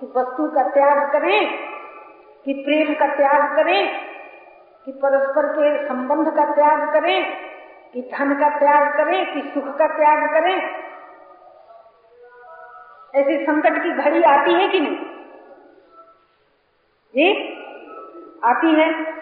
कि 0.00 0.06
वस्तु 0.06 0.48
का 0.48 0.62
त्याग 0.62 1.12
करें, 1.12 1.58
कि 2.44 2.52
प्रेम 2.52 2.94
का 2.94 3.16
त्याग 3.16 3.56
करें, 3.56 4.08
कि 4.84 4.92
परस्पर 4.92 5.46
के 5.46 5.88
संबंध 5.88 6.36
का 6.36 6.54
त्याग 6.54 6.92
करें, 6.92 7.48
कि 7.92 8.02
धन 8.02 8.34
का 8.34 8.58
त्याग 8.58 8.96
करें, 8.96 9.34
कि 9.34 9.50
सुख 9.54 9.78
का 9.78 9.86
त्याग 9.86 10.30
करें। 10.30 10.88
ऐसे 13.14 13.46
संकट 13.46 13.82
की 13.82 13.90
घड़ी 13.90 14.22
आती 14.22 14.52
है 14.52 14.68
कि 14.68 14.80
नहीं? 14.80 14.96
जी, 17.14 17.54
आती 18.44 18.74
है। 18.74 19.18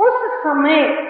उस 0.00 0.42
समय 0.42 1.08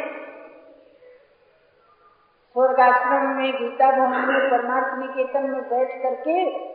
स्वर्गाश्रम 2.55 3.27
में 3.27 3.53
गीता 3.53 3.91
भवन 3.91 4.33
में 4.33 4.51
परमार्थ 4.51 4.99
निकेतन 4.99 5.43
में 5.43 5.63
बैठ 5.63 6.03
करके 6.03 6.69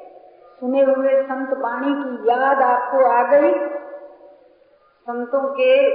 सुने 0.64 0.84
हुए 0.84 1.24
संत 1.24 1.50
वाणी 1.58 1.94
की 1.94 2.30
याद 2.30 2.62
आपको 2.62 3.06
आ 3.06 3.24
गई? 3.24 3.54
संतों 5.02 5.54
के 5.54 5.90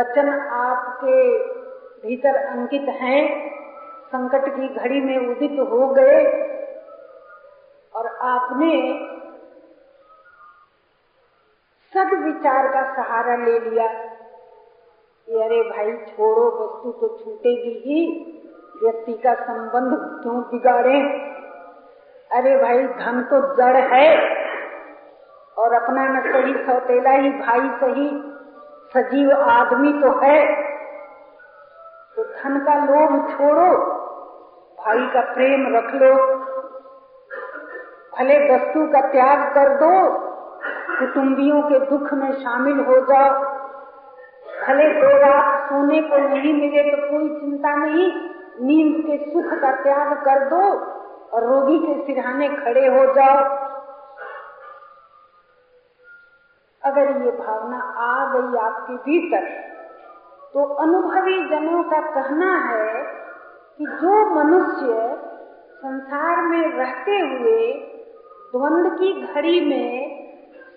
वचन 0.00 0.28
आपके 0.40 1.38
भीतर 2.02 2.36
अंकित 2.36 2.88
हैं, 2.88 3.50
संकट 4.06 4.56
की 4.56 4.68
घड़ी 4.68 5.00
में 5.00 5.36
उदित 5.36 5.50
हो 5.50 5.88
गए, 5.88 6.26
और 7.94 8.06
आपने 8.06 9.00
सद 11.94 12.22
विचार 12.22 12.68
का 12.68 12.94
सहारा 12.94 13.36
ले 13.36 13.58
लिया। 13.58 13.86
कि 15.26 15.42
अरे 15.42 15.62
भाई, 15.62 15.92
छोड़ो, 15.92 16.46
वस्तु 16.46 16.92
तो 16.92 17.24
छूटेगी 17.24 17.82
ही, 17.86 18.26
व्यक्ति 18.82 19.12
का 19.12 19.34
संबंध 19.34 20.22
क्यों 20.22 20.40
बिगाड़े? 20.40 21.29
अरे 22.30 22.56
भाई, 22.56 22.82
धन 22.96 23.22
तो 23.22 23.38
जड़ 23.56 23.76
है। 23.76 24.08
और 25.58 25.72
अपना 25.74 26.04
न 26.04 26.20
सही 26.22 26.52
सौतेला 26.66 27.10
ही, 27.10 27.30
भाई 27.30 27.68
सही 27.80 28.08
सजीव 28.94 29.30
आदमी 29.32 29.92
तो 29.92 30.10
है। 30.20 30.38
तो 32.16 32.24
धन 32.24 32.58
का 32.58 32.74
लोभ 32.84 33.30
छोड़ो, 33.30 33.70
भाई 34.78 35.06
का 35.06 35.20
प्रेम 35.34 35.66
रख 35.76 35.94
लो, 35.94 36.14
भले 38.14 38.38
वस्तु 38.48 38.86
का 38.86 39.00
त्याग 39.08 39.42
कर 39.54 39.68
दो 39.76 39.90
कुटुम्बियों 40.98 41.62
के 41.62 41.78
दुख 41.86 42.12
में 42.12 42.32
शामिल 42.32 42.80
हो 42.80 42.96
जाओ। 43.00 43.32
भले 44.66 44.88
दो 44.94 45.16
रात 45.18 45.62
सोने 45.64 46.00
को 46.02 46.16
नहीं 46.18 46.52
मिले 46.54 46.82
तो 46.90 46.96
कोई 47.10 47.28
चिंता 47.30 47.74
नहीं, 47.74 48.10
नींद 48.60 49.04
के 49.06 49.16
सुख 49.30 49.60
का 49.60 49.72
त्याग 49.72 50.12
कर 50.24 50.48
दो। 50.48 50.89
और 51.32 51.44
रोगी 51.44 51.78
के 51.78 51.94
सिरहाने 52.06 52.48
खड़े 52.56 52.86
हो 52.86 53.04
जाओ। 53.14 53.42
अगर 56.82 57.10
ये 57.24 57.30
भावना 57.30 57.78
आ 57.98 58.12
गई 58.32 58.58
आपके 58.58 58.94
भीतर 59.04 59.48
तो 60.54 60.62
अनुभवी 60.82 61.34
जनों 61.48 61.82
का 61.82 62.00
कहना 62.10 62.52
है 62.60 63.02
कि 63.78 63.86
जो 63.96 64.14
मनुष्य 64.34 64.94
संसार 65.80 66.42
में 66.42 66.62
रहते 66.68 67.18
हुए 67.20 67.72
द्वंद 68.52 68.90
की 68.98 69.12
घड़ी 69.24 69.60
में 69.66 69.92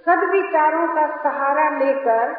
सदविचारों 0.05 0.87
का 0.87 1.05
सहारा 1.23 1.69
लेकर 1.77 2.33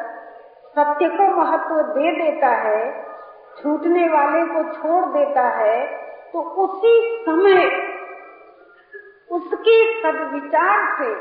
सत्य 0.75 1.09
को 1.09 1.27
महत्व 1.35 1.81
दे 1.91 2.11
देता 2.11 2.47
है, 2.59 2.81
छूटने 3.57 4.07
वाले 4.09 4.45
को 4.45 4.63
छोड़ 4.73 5.05
देता 5.11 5.47
है 5.57 5.77
तो 6.31 6.41
उसी 6.63 6.93
समय 7.25 7.69
उसके 9.35 10.01
सदविचार 10.01 10.97
से 10.97 11.13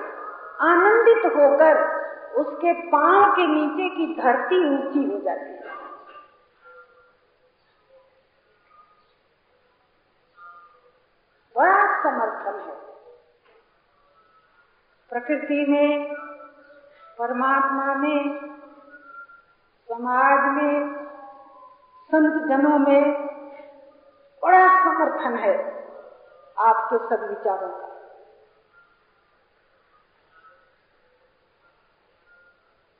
आनंदित 0.60 1.26
होकर 1.26 2.04
उसके 2.34 2.72
पाँव 2.90 3.32
के 3.32 3.46
नीचे 3.46 3.88
की 3.96 4.22
धरती 4.22 4.58
ऊँची 4.74 5.12
हो 5.12 5.20
जाती 5.20 5.50
है। 5.50 5.64
बड़ा 11.56 12.02
समर्थन 12.02 12.60
है। 12.60 12.76
प्रकृति 15.10 15.66
में, 15.68 16.14
परमात्मा 17.18 17.94
में, 17.94 18.48
समाज 19.88 20.56
में, 20.56 21.04
संत 22.04 22.48
जनों 22.48 22.78
में 22.78 23.26
बड़ा 24.42 24.84
समर्थन 24.84 25.36
है 25.36 25.54
आपके 26.58 26.98
सब 26.98 27.28
विचारों 27.28 27.68
का। 27.68 27.93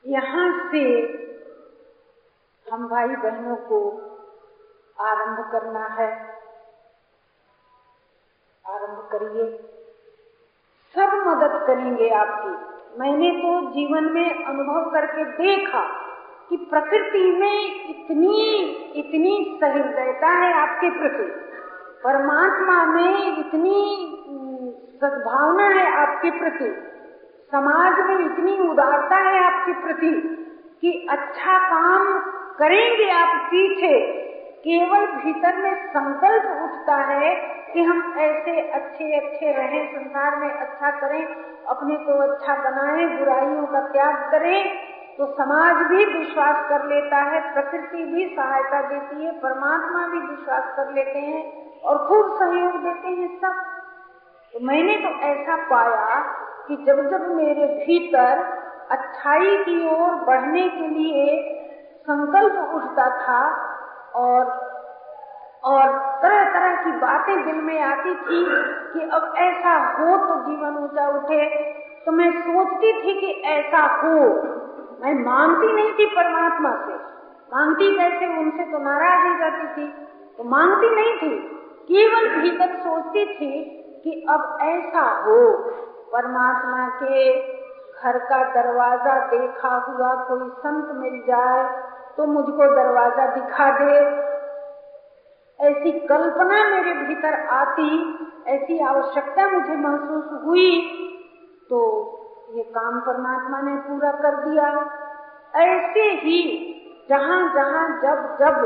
यहाँ 0.07 0.71
से 0.71 0.81
हम 2.73 2.87
भाई 2.87 3.07
बहनों 3.07 3.55
को 3.55 4.01
आरंभ 5.01 5.51
करना 5.51 5.85
है। 5.85 6.39
आरंभ 8.67 9.09
करिए। 9.11 9.57
सब 10.95 11.27
मदद 11.27 11.67
करेंगे 11.67 12.09
आपकी। 12.09 12.75
मैंने 12.99 13.31
तो 13.31 13.69
जीवन 13.69 14.03
में 14.03 14.45
अनुभव 14.45 14.91
करके 14.91 15.25
देखा 15.25 15.81
कि 16.49 16.57
प्रकृति 16.57 17.31
में 17.31 17.89
इतनी 17.89 18.61
इतनी 18.95 19.57
सहृदयता 19.61 20.27
है 20.27 20.53
आपके 20.53 20.89
प्रति। 20.89 21.23
परमात्मा 22.03 22.85
में 22.85 23.37
इतनी 23.37 24.07
सद्भावना 25.01 25.63
है 25.63 25.91
आपके 25.91 26.29
प्रति। 26.31 26.95
समाज 27.51 27.99
में 27.99 28.25
इतनी 28.25 28.57
उदारता 28.69 29.17
है 29.17 29.43
आपके 29.43 29.73
प्रति 29.81 30.11
कि 30.81 30.91
अच्छा 31.09 31.57
काम 31.71 32.07
करेंगे 32.59 33.09
आप 33.09 33.35
पीछे। 33.51 33.99
केवल 34.65 35.05
भीतर 35.15 35.57
में 35.57 35.75
संकल्प 35.89 36.45
उठता 36.63 36.95
है 37.03 37.33
कि 37.73 37.83
हम 37.83 38.13
ऐसे 38.17 38.59
अच्छे 38.69 39.11
अच्छे 39.15 39.51
रहें, 39.51 39.85
संसार 39.93 40.35
में 40.35 40.49
अच्छा 40.49 40.89
करें, 40.91 41.25
अपने 41.65 41.95
को 41.95 42.17
अच्छा 42.21 42.55
बनाएँ, 42.55 43.05
बुराइयों 43.17 43.65
का 43.65 43.79
त्याग 43.91 44.31
करें 44.31 44.85
तो 45.19 45.25
समाज 45.25 45.75
भी 45.87 46.05
विश्वास 46.05 46.55
कर 46.69 46.87
लेता 46.87 47.17
है, 47.17 47.39
प्रकृति 47.53 48.03
भी 48.05 48.25
सहायता 48.35 48.81
देती 48.81 49.25
है, 49.25 49.31
परमात्मा 49.31 50.07
भी 50.07 50.19
विश्वास 50.19 50.73
कर 50.77 50.93
लेते 50.93 51.19
हैं 51.19 51.43
और 51.83 51.97
खूब 52.07 52.35
सहयोग 52.39 52.81
देते 52.83 53.07
हैं 53.07 53.29
सब। 53.41 53.61
तो 54.53 54.59
मैंने 54.59 54.97
तो 54.97 55.13
ऐसा 55.27 55.55
पाया 55.69 56.17
कि 56.67 56.75
जब 56.75 57.09
जब 57.09 57.35
मेरे 57.35 57.65
भीतर 57.65 58.39
अच्छाई 58.91 59.57
की 59.57 59.87
ओर 59.89 60.15
बढ़ने 60.15 60.69
के 60.69 60.87
लिए 60.87 61.51
संकल्प 62.01 62.73
उठता 62.75 63.09
था 63.21 63.41
और 64.15 64.75
और 65.63 65.89
तरह 66.23 66.43
तरह 66.53 66.83
की 66.83 66.91
बातें 66.91 67.45
दिल 67.45 67.55
में 67.55 67.81
आती 67.81 68.15
थी 68.15 68.45
कि 68.93 69.09
अब 69.09 69.33
ऐसा 69.37 69.73
हो 69.93 70.17
तो 70.17 70.35
जीवन 70.41 70.83
ऊँचा 70.83 71.07
उठे 71.07 71.49
तो 72.05 72.11
मैं 72.11 72.31
सोचती 72.41 72.91
थी 72.93 73.19
कि 73.19 73.41
ऐसा 73.41 73.77
हो। 73.77 74.19
मैं 75.01 75.25
मांगती 75.25 75.73
नहीं 75.73 75.93
थी 75.93 76.05
परमात्मा 76.05 76.69
से। 76.69 76.93
मांगती 77.55 77.97
कैसे 77.97 78.37
उनसे 78.39 78.63
तो 78.63 78.77
नाराज़ 78.77 79.27
हो 79.27 79.37
जाती 79.39 79.67
थी 79.67 79.87
तो 80.37 80.43
मांगती 80.43 80.95
नहीं 80.95 81.13
थी। 81.13 81.39
केवल 81.91 82.41
भीतर 82.41 82.75
सोचती 82.75 83.25
थी 83.25 83.51
कि 84.03 84.25
अब 84.29 84.57
ऐसा 84.61 85.23
हो। 85.25 85.39
परमात्मा 86.15 86.87
के 86.99 87.23
घर 87.93 88.17
का 88.25 88.37
दरवाज़ा 88.53 89.15
देखा 89.27 89.75
हुआ 89.87 90.13
कोई 90.27 90.49
संत 90.59 90.91
मिल 90.95 91.21
जाए 91.27 91.63
तो 92.17 92.25
मुझको 92.27 92.67
दरवाज़ा 92.75 93.25
दिखा 93.35 93.69
दे। 93.79 93.95
ऐसी 95.59 95.91
कल्पना 96.07 96.63
मेरे 96.65 96.93
भीतर 96.95 97.33
आती, 97.51 97.89
ऐसी 98.47 98.79
आवश्यकता 98.85 99.47
मुझे 99.49 99.75
महसूस 99.77 100.41
हुई 100.45 100.71
तो 101.69 101.81
ये 102.55 102.63
काम 102.71 102.99
परमात्मा 102.99 103.61
ने 103.61 103.75
पूरा 103.83 104.11
कर 104.17 104.35
दिया। 104.43 104.69
ऐसे 105.61 106.09
ही 106.21 106.41
जहाँ 107.09 107.41
जहाँ 107.55 107.87
जब 108.01 108.23
जब 108.39 108.65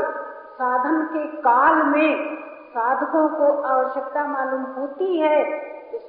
साधन 0.54 1.02
के 1.12 1.26
काल 1.42 1.82
में 1.86 2.38
साधकों 2.70 3.28
को 3.28 3.52
आवश्यकता 3.68 4.24
मालूम 4.26 4.62
होती 4.72 5.20
है 5.20 5.38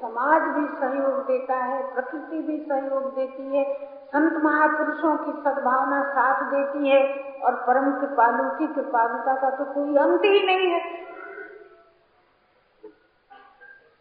समाज 0.02 0.42
भी 0.42 0.68
सहयोग 0.80 1.20
देता 1.28 1.56
है, 1.56 1.94
प्रकृति 1.94 2.42
भी 2.42 2.58
सहयोग 2.70 3.16
देती 3.16 3.58
है, 3.58 3.64
संत 4.08 4.44
महापुरुषों 4.44 5.18
की 5.18 5.32
सद्भावना 5.32 6.02
साथ 6.10 6.44
देती 6.44 6.90
है, 6.90 7.02
और 7.42 7.56
परम 7.56 7.92
कृपालु 7.92 8.50
की 8.50 8.68
कृपालुता 8.74 9.36
का 9.36 9.50
तो 9.50 9.66
कोई 9.74 9.98
अंत 9.98 10.26
ही 10.26 10.46
नहीं 10.46 10.68
है। 10.68 10.82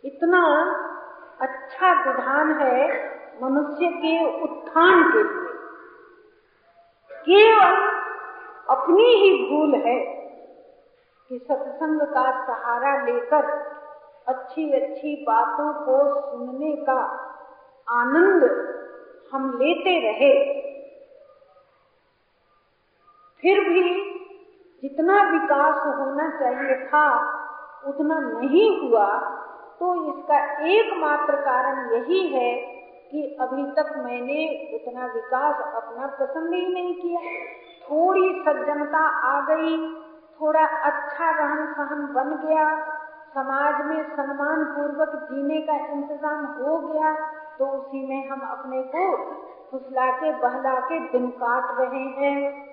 इतना 0.04 0.42
अच्छा 1.40 1.92
विधान 2.02 2.52
है 2.60 2.88
मनुष्य 3.42 3.88
के 3.88 4.14
उत्थान 4.42 5.12
के 5.12 5.22
लिए। 5.22 5.48
केवल 7.10 7.76
अपनी 8.70 9.04
ही 9.04 9.30
भूल 9.50 9.74
है 9.74 9.98
कि 11.30 11.38
सत्संग 11.38 12.00
का 12.00 12.30
सहारा 12.46 13.04
लेकर 13.04 13.48
अच्छी 14.30 14.70
अच्छी 14.72 15.14
बातों 15.24 15.72
को 15.84 15.98
सुनने 16.20 16.74
का 16.86 17.00
आनंद 17.88 18.44
हम 19.32 19.50
लेते 19.58 19.98
रहे। 20.00 20.32
फिर 23.42 23.60
भी 23.68 23.82
जितना 24.82 25.20
विकास 25.30 25.76
होना 25.98 26.28
चाहिए 26.38 26.74
था, 26.86 27.06
उतना 27.86 28.18
नहीं 28.20 28.68
हुआ 28.80 29.06
तो 29.80 29.94
इसका 30.08 30.38
एकमात्र 30.68 31.36
कारण 31.42 31.78
यही 31.94 32.26
है 32.28 32.50
कि 33.10 33.22
अभी 33.40 33.64
तक 33.72 33.92
मैंने 33.98 34.42
उतना 34.74 35.06
विकास 35.06 35.62
अपना 35.74 36.06
पसंद 36.20 36.54
ही 36.54 36.66
नहीं 36.66 36.94
किया। 36.94 37.20
थोड़ी 37.84 38.28
सज्जनता 38.42 39.00
आ 39.26 39.40
गई, 39.46 39.76
थोड़ा 40.40 40.66
अच्छा 40.82 41.30
रहन 41.30 41.72
सहन 41.72 42.06
बन 42.12 42.34
गया 42.44 42.66
समाज 43.34 43.84
में 43.86 44.02
सम्मान 44.16 44.64
पूर्वक 44.64 45.14
जीने 45.30 45.60
का 45.60 45.74
इंतज़ाम 45.86 46.46
हो 46.46 46.78
गया 46.78 47.12
तो 47.58 47.66
उसी 47.66 48.06
में 48.08 48.28
हम 48.28 48.40
अपने 48.40 48.82
को 48.82 49.16
फुसला 49.70 50.10
के 50.12 50.32
बहला 50.32 50.80
के 50.80 50.98
दिन 51.08 51.26
काट 51.30 51.78
रहे 51.80 52.04
हैं। 52.20 52.66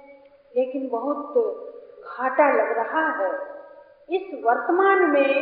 लेकिन 0.56 0.90
बहुत 0.90 1.34
घाटा 2.06 2.52
लग 2.52 2.72
रहा 2.78 3.08
है। 3.18 3.32
इस 4.10 4.46
वर्तमान 4.46 5.12
में 5.12 5.34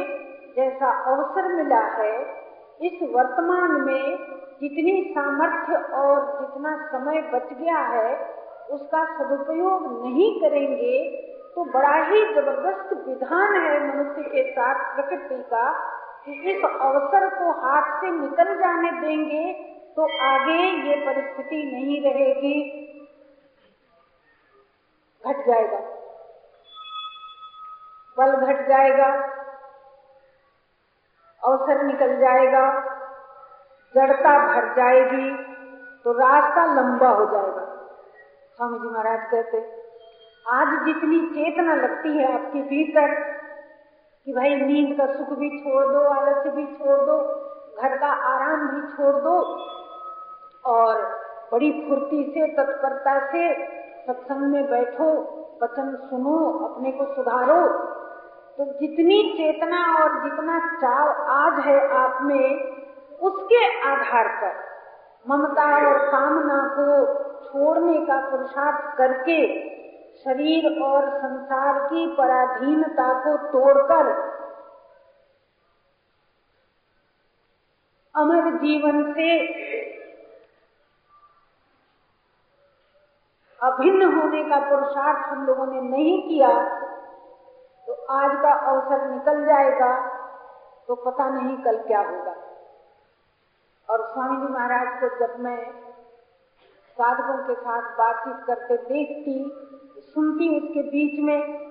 जैसा 0.55 0.89
अवसर 1.11 1.47
मिला 1.55 1.79
है, 1.79 2.15
इस 2.81 2.99
वर्तमान 3.13 3.71
में 3.71 4.17
जितनी 4.61 5.01
सामर्थ्य 5.09 5.75
और 5.75 6.39
जितना 6.41 6.75
समय 6.87 7.21
बच 7.33 7.53
गया 7.53 7.77
है, 7.77 8.35
उसका 8.71 9.05
सदुपयोग 9.17 10.05
नहीं 10.05 10.41
करेंगे 10.41 10.97
तो 11.55 11.63
बड़ा 11.65 11.95
ही 11.95 12.33
ज़बरदस्त 12.35 12.93
विधान 13.07 13.55
है 13.55 13.87
मनुष्य 13.87 14.21
के 14.21 14.51
साथ 14.51 14.95
प्रकृति 14.95 15.43
का 15.43 15.71
कि 16.25 16.31
इस 16.31 16.63
अवसर 16.65 17.29
को 17.29 17.51
हाथ 17.51 18.01
से 18.01 18.11
निकल 18.11 18.57
जाने 18.59 18.91
देंगे 18.91 19.53
तो 19.97 20.07
आगे 20.25 20.89
ये 20.89 20.95
परिस्थिति 21.05 21.63
नहीं 21.73 22.01
रहेगी। 22.01 22.81
घट 25.25 25.47
जाएगा। 25.47 25.79
बल 28.17 28.35
घट 28.35 28.67
जाएगा। 28.67 29.07
अवसर 31.43 31.83
निकल 31.83 32.19
जाएगा। 32.19 32.81
जड़ता 33.95 34.37
भर 34.47 34.75
जाएगी। 34.75 35.31
तो 36.03 36.11
रास्ता 36.11 36.65
लंबा 36.65 37.09
हो 37.09 37.25
जाएगा। 37.25 37.65
स्वामी 38.55 38.79
जी 38.79 38.87
महाराज 38.87 39.31
कहते 39.31 39.84
आज 40.45 40.67
जितनी 40.85 41.19
चेतना 41.27 41.75
लगती 41.75 42.09
है 42.17 42.33
आपके 42.33 42.61
भीतर 42.61 43.13
कि 44.27 44.33
भाई 44.33 44.55
नींद 44.55 44.97
का 44.97 45.05
सुख 45.05 45.37
भी 45.39 45.49
छोड़ 45.49 45.85
दो, 45.85 45.99
आलस्य 45.99 46.49
भी 46.49 46.65
छोड़ 46.65 46.97
दो, 46.99 47.17
घर 47.81 47.97
का 47.97 48.07
आराम 48.07 48.67
भी 48.67 48.81
छोड़ 48.87 49.15
दो, 49.15 49.33
और 50.65 51.01
बड़ी 51.51 51.71
फुर्ती 51.87 52.23
से, 52.23 52.47
तत्परता 52.47 53.19
से 53.31 53.53
सत्संग 54.07 54.53
में 54.53 54.69
बैठो, 54.69 55.09
वचन 55.63 55.95
सुनो, 56.03 56.37
अपने 56.65 56.91
को 56.91 57.13
सुधारो 57.15 57.61
तो 58.57 58.65
जितनी 58.79 59.21
चेतना 59.37 59.83
और 59.93 60.23
जितना 60.23 60.59
चाव 60.75 61.07
आज 61.31 61.59
है 61.65 61.79
आप 61.97 62.19
में, 62.21 62.59
उसके 63.21 63.81
आधार 63.89 64.27
पर 64.41 64.53
ममता 65.25 65.65
और 65.87 65.97
कामना 66.11 66.63
को 66.77 67.05
छोड़ने 67.45 68.05
का 68.05 68.19
पुरुषार्थ 68.29 68.97
करके 68.97 69.39
शरीर 70.23 70.65
और 70.83 71.09
संसार 71.17 71.79
की 71.85 72.05
पराधीनता 72.15 73.07
को 73.23 73.35
तोड़कर 73.51 74.11
अमर 78.15 78.51
जीवन 78.57 79.13
से 79.13 79.29
अभिन्न 83.59 84.05
होने 84.15 84.43
का 84.49 84.59
पुरुषार्थ 84.69 85.27
हम 85.29 85.45
लोगों 85.45 85.65
ने 85.65 85.81
नहीं 85.81 86.21
किया 86.27 86.49
तो 87.87 87.93
आज 88.13 88.31
का 88.41 88.53
अवसर 88.71 89.09
निकल 89.09 89.45
जाएगा 89.45 89.91
तो 90.87 90.95
पता 90.95 91.29
नहीं 91.29 91.57
कल 91.57 91.77
क्या 91.83 91.99
होगा। 91.99 92.35
और 93.89 94.05
स्वामी 94.13 94.37
जी 94.37 94.53
महाराज 94.53 94.99
को 95.01 95.07
जब 95.17 95.39
मैं 95.39 95.59
साधकों 96.97 97.37
के 97.47 97.55
साथ 97.61 97.97
बातचीत 97.97 98.45
करते 98.47 98.77
देखती 98.77 99.37
सुनती 100.15 100.59
उसके 100.59 100.81
बीच 100.81 101.19
में। 101.19 101.65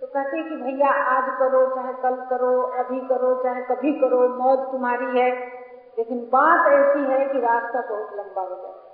तो 0.00 0.06
कहते 0.06 0.42
कि 0.42 0.56
भैया, 0.56 0.90
आज 0.90 1.38
करो, 1.38 1.74
चाहे 1.74 1.92
कल 1.92 2.14
करो, 2.30 2.62
अभी 2.62 3.00
करो, 3.00 3.42
चाहे 3.42 3.62
कभी 3.62 3.92
करो, 3.92 4.28
मौत 4.28 4.72
तुम्हारी 4.72 5.20
है। 5.20 5.62
लेकिन 5.98 6.18
बात 6.18 6.72
ऐसी 6.72 7.00
है 7.00 7.28
कि 7.28 7.38
रास्ता 7.38 7.80
बहुत 7.80 8.16
लंबा 8.16 8.42
हो 8.42 8.62
जाए 8.62 8.92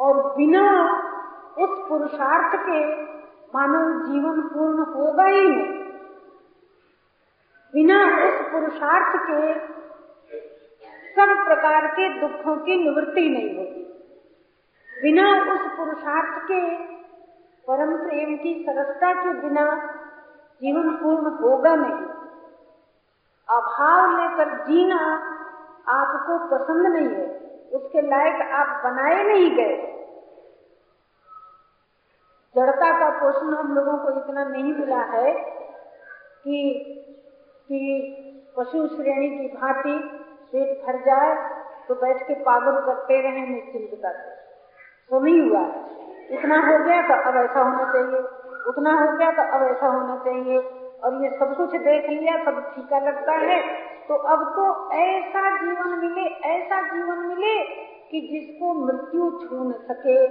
और 0.00 0.36
बिना 0.36 0.94
उस 1.58 1.88
पुरुषार्थ 1.88 2.60
के 2.60 3.02
मानव 3.54 4.06
जीवन 4.06 4.42
पूर्ण 4.42 4.78
होगा 4.78 5.24
ही 5.24 5.48
नहीं। 5.48 5.80
बिना 7.74 8.04
उस 8.28 8.52
पुरुषार्थ 8.52 9.22
के 9.30 9.54
सब 11.10 11.44
प्रकार 11.44 11.86
के 11.86 12.08
दुखों 12.20 12.56
की 12.56 12.84
निवृत्ति 12.84 13.28
नहीं 13.28 13.56
होगी 13.56 13.89
बिना 15.02 15.26
उस 15.52 15.60
पुरुषार्थ 15.76 16.38
के, 16.44 16.60
परम 17.64 17.96
प्रेम 17.98 18.36
की 18.36 18.54
सरसता 18.66 19.12
के 19.14 19.32
बिना 19.40 19.64
जीवन 20.62 20.90
पूर्ण 20.96 21.32
होगा 21.34 21.74
नहीं। 21.74 22.08
अभाव 23.48 24.16
लेकर 24.16 24.56
जीना 24.64 24.98
आपको 25.90 26.38
पसंद 26.48 26.86
नहीं 26.86 27.08
है, 27.08 27.28
उसके 27.72 28.00
लायक 28.00 28.42
आप 28.52 28.68
बनाए 28.84 29.22
नहीं 29.24 29.50
गए। 29.56 29.76
जड़ता 32.54 32.90
का 32.98 33.08
पोषण 33.18 33.54
हम 33.54 33.74
लोगों 33.74 33.96
को 33.98 34.10
इतना 34.20 34.44
नहीं 34.44 34.72
मिला 34.74 35.02
है 35.10 35.32
कि 36.44 36.56
कि 37.68 37.80
पशु 38.56 38.86
श्रेणी 38.86 39.28
की 39.30 39.48
भांति 39.56 39.98
पेट 40.52 40.86
भर 40.86 40.96
जाए 41.04 41.34
तो 41.88 41.94
बैठ 41.94 42.22
के 42.22 42.34
पागल 42.42 42.80
करते 42.86 43.20
रहे, 43.20 43.46
निश्चिंत 43.46 43.90
करते 44.02 44.39
तो 45.10 45.20
नहीं 45.20 45.50
हुआ। 45.50 45.60
इतना 46.30 46.56
हो 46.56 46.84
गया 46.84 47.02
तो 47.02 47.30
अब 47.30 47.36
ऐसा 47.36 47.60
होना 47.60 47.92
चाहिए। 47.92 48.18
उतना 48.66 48.94
हो 48.94 49.16
गया 49.16 49.30
तो 49.30 49.42
अब 49.42 49.62
ऐसा 49.62 49.86
होना 49.86 50.16
चाहिए। 50.16 50.58
और 51.04 51.24
ये 51.24 51.38
सब 51.38 51.56
कुछ 51.56 51.80
देख 51.80 52.10
लिया, 52.10 52.44
सब 52.44 52.72
ठीका 52.76 52.98
लगता 52.98 53.32
है। 53.32 53.60
तो 54.08 54.14
अब 54.14 54.44
तो 54.44 54.90
ऐसा 54.92 55.56
जीवन 55.56 55.98
मिले, 55.98 56.26
ऐसा 56.30 56.82
जीवन 56.82 57.18
मिले 57.18 57.64
कि 58.10 58.20
जिसको 58.32 58.86
मृत्यु 58.86 59.30
छू 59.30 59.68
न 59.68 59.72
सके। 59.72 60.26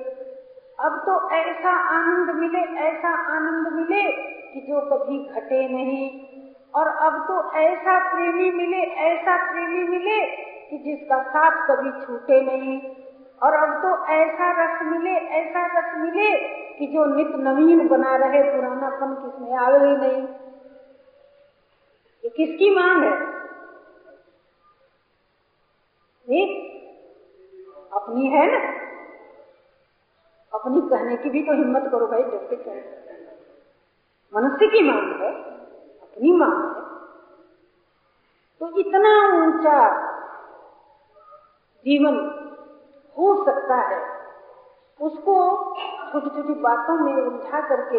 अब 0.79 1.03
तो 1.05 1.29
ऐसा 1.31 1.69
आनंद 1.69 2.35
मिले, 2.35 2.59
ऐसा 2.59 3.09
आनंद 3.09 3.73
मिले 3.73 4.11
कि 4.53 4.59
जो 4.69 4.81
कभी 4.81 5.29
घटे 5.35 5.67
नहीं। 5.67 6.21
और 6.75 6.87
अब 6.87 7.25
तो 7.27 7.51
ऐसा 7.51 8.13
प्रेमी 8.13 8.51
मिले, 8.51 8.77
ऐसा 8.77 9.51
प्रेमी 9.51 9.87
मिले 9.87 10.25
कि 10.69 10.77
जिसका 10.77 11.23
साथ 11.23 11.67
कभी 11.67 12.05
छूटे 12.05 12.41
नहीं। 12.41 12.81
और 13.43 13.53
अब 13.53 13.81
तो 13.81 14.05
ऐसा 14.07 14.51
रस 14.51 14.81
मिले, 14.83 15.11
ऐसा 15.11 15.65
रस 15.65 15.97
मिले 15.97 16.37
कि 16.73 16.87
जो 16.87 17.05
नित 17.05 17.27
नवीन 17.27 17.87
बना 17.87 18.15
रहे 18.15 18.43
पुरानापन 18.43 19.13
किसमें 19.15 19.57
आवे 19.57 19.89
ही 19.89 19.95
नहीं। 19.95 20.27
ये 22.23 22.29
किसकी 22.29 22.75
मांग 22.75 23.03
है? 23.03 23.39
अपनी 27.93 28.27
है 28.27 28.45
ना? 28.51 28.57
अपनी 30.53 30.81
कहने 30.81 31.17
की 31.17 31.29
भी 31.29 31.41
तो 31.43 31.53
हिम्मत 31.53 31.91
करो 31.91 32.07
भाई 32.07 32.23
जैसे 32.23 32.55
कहे 32.55 32.81
मनुष्य 34.35 34.67
की 34.67 34.81
मांग 34.81 35.21
है, 35.21 35.31
अपनी 36.01 36.31
मांग 36.31 36.75
है। 36.75 36.83
तो 38.59 38.79
इतना 38.79 39.13
ऊँचा 39.43 39.79
जीवन 41.85 42.38
हो 43.19 43.45
सकता 43.45 43.75
है। 43.75 44.19
उसको 45.01 45.35
छोटी 46.11 46.29
छोटी 46.29 46.53
बातों 46.53 46.97
में 46.97 47.13
उलझा 47.13 47.61
करके 47.69 47.97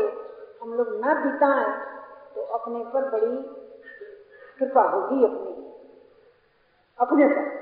हम 0.63 0.75
लोग 0.75 0.89
न 1.05 1.15
बिताएँ 1.23 1.91
तो 2.35 2.41
अपने 2.41 2.85
पर 2.85 3.11
बड़ी 3.11 3.37
कृपा 4.59 4.83
होगी 4.83 5.25
अपनी। 5.25 5.51
अपने 6.99 7.27
पर। 7.29 7.61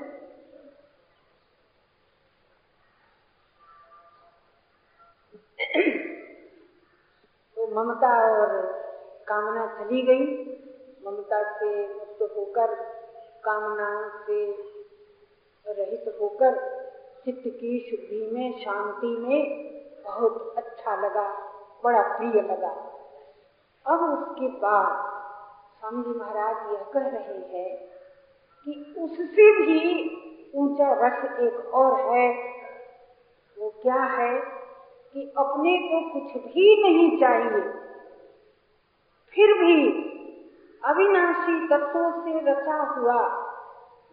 तो 7.57 7.67
ममता 7.67 8.41
और 8.41 8.55
कामना 9.27 9.65
चली 9.77 10.01
गई। 10.01 10.25
ममता 11.05 11.59
से 11.59 11.95
मुक्त 11.95 12.37
होकर 12.37 12.75
कामनाओं 13.45 14.09
से 14.25 14.51
रहित 15.65 16.15
होकर 16.21 16.78
चित्त 17.25 17.43
की 17.47 17.79
शुद्धि 17.89 18.29
में, 18.33 18.59
शांति 18.59 19.07
में 19.07 19.69
बहुत 20.05 20.53
अच्छा 20.57 20.95
लगा, 20.95 21.27
बड़ा 21.83 22.01
प्रिय 22.01 22.41
लगा। 22.41 22.85
अब 23.85 23.99
उसके 24.01 24.47
बाद 24.47 25.19
स्वामी 25.79 26.19
महाराज 26.19 26.73
यह 26.73 26.83
कह 26.93 27.07
रहे 27.17 27.37
हैं 27.37 27.77
कि 28.65 28.95
उससे 29.01 29.51
भी 29.61 29.81
ऊँचा 30.55 30.93
रस 30.93 31.39
एक 31.39 31.73
और 31.73 31.99
है। 31.99 32.29
वो 33.57 33.69
क्या 33.81 34.03
है 34.03 34.41
कि 35.13 35.33
अपने 35.37 35.77
को 35.77 36.01
कुछ 36.09 36.43
भी 36.43 36.83
नहीं 36.83 37.19
चाहिए। 37.19 37.61
फिर 39.33 39.53
भी 39.53 40.05
अविनाशी 40.85 41.67
तत्वों 41.67 42.11
से 42.11 42.51
रचा 42.51 42.77
हुआ 42.83 43.45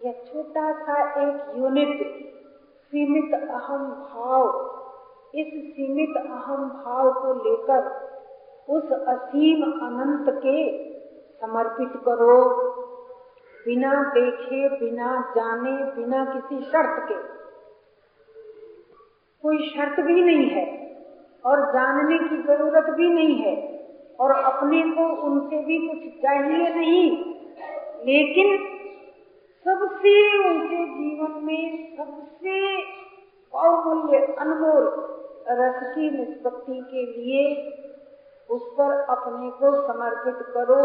यह 0.04 0.12
छोटा 0.26 0.72
सा 0.72 1.22
एक 1.22 1.56
यूनिट 1.56 2.26
सीमित 2.86 3.34
अहम 3.34 3.90
भाव, 3.90 4.48
इस 5.34 5.46
सीमित 5.46 6.16
अहम 6.16 6.68
भाव 6.68 7.12
को 7.12 7.32
लेकर 7.32 8.06
उस 8.68 8.92
असीम 8.92 9.62
अनंत 9.62 10.40
के 10.42 10.84
समर्पित 11.40 11.88
करो। 11.88 12.54
बिना 13.66 14.02
देखे, 14.02 14.68
बिना 14.68 15.32
जाने, 15.36 15.72
बिना 15.72 16.24
किसी 16.24 16.64
शर्त 16.64 17.08
के। 17.08 17.14
कोई 19.42 19.68
शर्त 19.68 20.00
भी 20.00 20.22
नहीं 20.22 20.46
है 20.46 20.96
और 21.46 21.72
जानने 21.72 22.18
की 22.18 22.42
ज़रूरत 22.42 22.84
भी 22.84 23.08
नहीं 23.08 23.34
है 23.34 23.86
और 24.20 24.32
अपने 24.32 24.82
को 24.82 25.22
उनसे 25.22 25.64
भी 25.64 25.88
कुछ 25.88 26.22
चाहिए 26.22 26.74
नहीं। 26.74 27.34
लेकिन 28.06 28.75
सबसे 29.66 30.38
ऊँचे 30.38 30.84
जीवन 30.84 31.44
में 31.44 31.96
सबसे 31.96 32.82
बहुमूल्य 33.52 34.18
अनमोल 34.18 34.84
रस 35.48 35.94
की 35.94 36.10
निष्पत्ति 36.10 36.80
के 36.90 37.06
लिए 37.06 37.72
उस 38.50 38.62
पर 38.62 38.90
अपने 38.90 39.50
को 39.50 39.86
समर्पित 39.86 40.46
करो, 40.54 40.82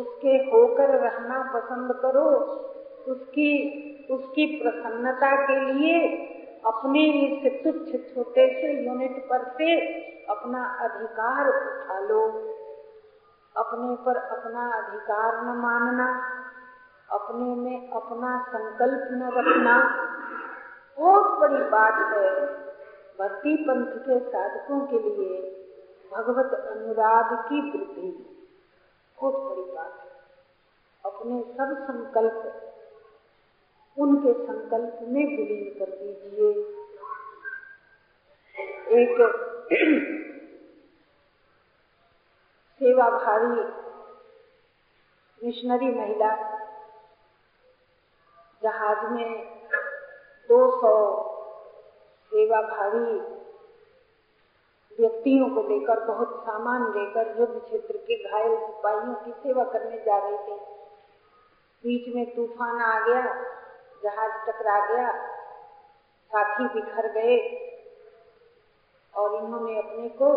उसके 0.00 0.28
होकर 0.28 0.88
रहना 0.88 1.52
पसंद 1.54 1.92
करो, 1.92 2.28
उसकी 3.12 3.50
उसकी 4.10 4.46
प्रसन्नता 4.62 5.46
के 5.46 5.72
लिए 5.72 5.98
अपने 6.64 7.04
इस 7.04 7.64
तुच्छ 7.64 8.14
छोटे 8.14 8.46
से 8.60 8.86
यूनिट 8.86 9.24
पर 9.30 9.44
से 9.58 9.80
अपना 10.24 10.64
अधिकार 10.64 11.48
उठा 11.48 12.00
लो। 12.00 12.26
अपने 13.56 13.96
पर 14.04 14.16
अपना 14.16 14.72
अधिकार 14.72 15.44
न 15.44 15.58
मानना 15.58 16.36
अपने 17.12 17.54
में 17.54 17.90
अपना 17.90 18.44
संकल्प 18.48 19.08
न 19.12 19.22
रखना। 19.38 20.06
बहुत 20.98 21.38
बड़ी 21.38 21.64
बात 21.64 21.94
है 21.94 22.46
भक्ति 23.18 23.56
पंथ 23.56 23.98
के 23.98 24.30
साधकों 24.30 24.86
के 24.86 24.98
लिए 24.98 25.50
भगवत 26.12 26.54
अनुराग 26.54 27.44
की 27.48 27.60
वृद्धि। 27.70 28.36
बहुत 29.20 29.34
बड़ी 29.34 29.72
बात 29.72 30.00
है। 30.00 30.10
अपने 31.04 31.42
सब 31.42 31.82
संकल्प 31.82 32.66
उनके 33.98 34.32
संकल्प 34.32 34.98
में 35.02 35.24
विलीन 35.24 35.78
कर 35.78 35.90
दीजिए। 35.90 36.52
एक 38.90 39.16
सेवाभावी 42.78 43.60
मिशनरी 45.46 45.94
महिला 45.94 46.59
जहाज़ 48.62 49.06
में 49.12 49.60
200 50.48 50.92
सेवाभावी 52.32 53.20
व्यक्तियों 55.00 55.48
को 55.48 55.60
लेकर, 55.68 56.00
बहुत 56.00 56.42
सामान 56.42 56.82
लेकर 56.82 57.40
युद्ध 57.40 57.60
क्षेत्र 57.60 57.96
के 57.96 58.30
घायल 58.30 58.56
सिपाहियों 58.56 59.14
की 59.14 59.30
सेवा 59.30 59.64
करने 59.64 59.98
जा 59.98 60.18
रहे 60.18 60.36
थे। 60.36 60.56
बीच 61.84 62.14
में 62.14 62.34
तूफ़ान 62.36 62.80
आ 62.80 63.06
गया, 63.06 63.22
जहाज़ 64.02 64.32
टकरा 64.46 64.86
गया, 64.86 65.12
साथी 66.32 66.64
बिखर 66.64 67.12
गए 67.12 67.38
और 69.14 69.34
इन्होंने 69.34 69.78
अपने 69.78 70.08
को 70.08 70.28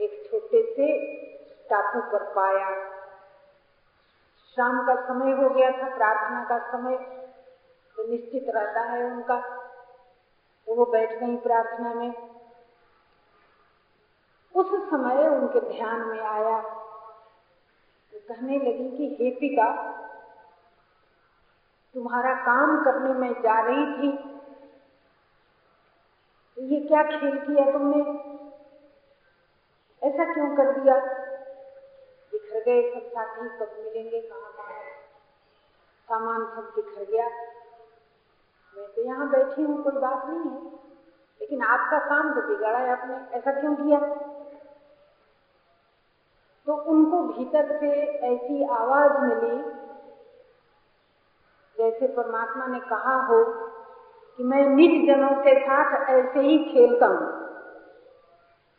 एक 0.00 0.30
छोटे 0.30 0.62
से 0.76 1.16
टापू 1.70 2.00
पर 2.00 2.24
पाया। 2.24 2.70
शाम 4.56 4.86
का 4.86 4.94
समय 4.94 5.32
हो 5.32 5.50
गया 5.50 5.70
था, 5.70 5.96
प्रार्थना 5.96 6.44
का 6.44 6.58
समय। 6.72 7.23
तो 7.96 8.02
निश्चित 8.02 8.46
रहता 8.48 8.80
है 8.80 9.04
उनका। 9.04 9.40
तो 10.66 10.74
वो 10.74 10.84
बैठ 10.86 11.10
गई 11.10 11.36
प्रार्थना 11.36 11.94
में। 11.94 12.34
उस 14.56 14.90
समय 14.90 15.28
उनके 15.28 15.60
ध्यान 15.60 16.00
में 16.00 16.20
आया। 16.20 16.60
तो 18.12 18.18
कहने 18.28 18.58
लगी 18.58 18.96
कि, 18.96 19.24
हे 19.24 19.30
पिता, 19.30 19.94
तुम्हारा 21.94 22.34
काम 22.34 22.84
करने 22.84 23.14
में 23.14 23.42
जा 23.42 23.60
रही 23.60 23.86
थी। 23.86 24.34
ये 26.74 26.88
क्या 26.88 27.02
खेल 27.02 27.38
किया 27.38 27.72
तुमने? 27.72 28.00
ऐसा 30.06 30.34
क्यों 30.34 30.56
कर 30.56 30.80
दिया? 30.80 30.98
बिखर 32.32 32.64
गए 32.64 32.94
सब 32.94 33.06
साथी, 33.06 33.48
कब 33.48 33.84
मिलेंगे? 33.84 34.20
कहाँ 34.20 34.52
कहाँ? 34.52 34.74
सामान 36.08 36.44
सब 36.44 36.72
बिखर 36.76 37.04
गया। 37.04 37.53
मैं 38.76 38.88
तो 38.94 39.04
यहाँ 39.04 39.30
बैठी 39.30 39.62
हूँ, 39.62 39.82
कोई 39.82 39.92
बात 39.92 40.26
नहीं 40.28 40.52
है। 40.52 40.58
लेकिन 41.40 41.62
आपका 41.62 41.98
काम 41.98 42.32
तो 42.34 42.40
बिगाड़ा 42.40 42.78
है, 42.78 42.90
आपने 42.90 43.38
ऐसा 43.38 43.60
क्यों 43.60 43.74
किया? 43.74 43.98
तो 46.66 46.74
उनको 46.74 47.22
भीतर 47.22 47.72
से 47.78 47.90
ऐसी 48.26 48.62
आवाज़ 48.62 49.12
मिली, 49.22 49.56
जैसे 51.78 52.06
परमात्मा 52.06 52.66
ने 52.66 52.78
कहा 52.80 53.14
हो 53.14 53.44
कि 54.38 54.44
मैं 54.44 54.66
निज 54.66 55.06
जनों 55.06 55.34
के 55.34 55.54
साथ 55.58 56.08
ऐसे 56.08 56.40
ही 56.40 56.58
खेलता 56.58 57.06
हूँ। 57.06 57.32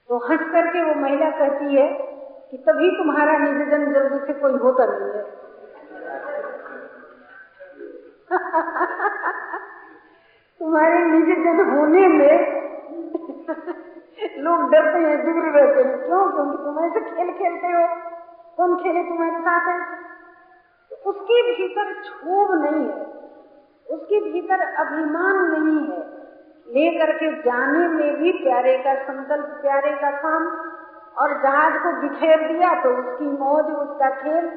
तो 0.09 0.17
हंस 0.17 0.51
करके 0.51 0.83
वो 0.83 0.93
महिला 0.93 1.29
कहती 1.29 1.75
है 1.75 1.87
कि 2.51 2.57
तभी 2.57 2.89
तुम्हारा 2.89 3.37
निज 3.37 3.69
जन 3.69 3.91
जल्दी 3.93 4.19
से 4.27 4.33
कोई 4.33 4.53
होता 4.53 4.85
नहीं 4.85 5.13
है। 5.13 5.23
तुम्हारे 10.76 11.05
निज 11.05 11.26
जन 11.26 11.69
होने 11.69 12.07
में 12.07 12.39
लोग 14.39 14.71
डरते 14.71 14.99
हैं 14.99 15.26
दूर 15.26 15.43
रहते 15.43 15.84
हैं। 15.84 15.97
क्यों? 15.97 16.32
तुम 16.32 16.80
ऐसे 16.86 16.99
खेल 16.99 17.32
खेलते 17.32 17.67
हो। 17.67 17.88
कौन 18.57 18.76
खेले 18.76 19.03
तुम्हारे 19.03 19.39
साथ? 19.39 19.67
है 19.67 19.86
तो 20.89 21.09
उसके 21.09 21.41
भीतर 21.43 21.93
क्षोभ 21.93 22.61
नहीं 22.61 22.89
है। 22.89 23.01
उसके 23.89 24.32
भीतर 24.32 24.59
अभिमान 24.59 25.38
नहीं 25.51 25.80
है। 25.91 26.03
लेकर 26.67 27.11
के 27.11 27.32
जाने 27.32 27.88
में 27.88 28.15
भी 28.15 28.32
प्यारे 28.32 28.78
का 28.78 28.95
संकल्प, 28.95 29.45
प्यारे 29.45 29.91
का 29.91 30.11
काम। 30.11 30.47
और 31.17 31.41
जहाज़ 31.43 31.73
को 31.73 32.01
बिखेर 32.01 32.53
दिया 32.53 32.84
तो 32.84 32.89
उसकी 32.89 33.26
मौज, 33.26 33.65
उसका 33.65 34.09
खेल। 34.09 34.51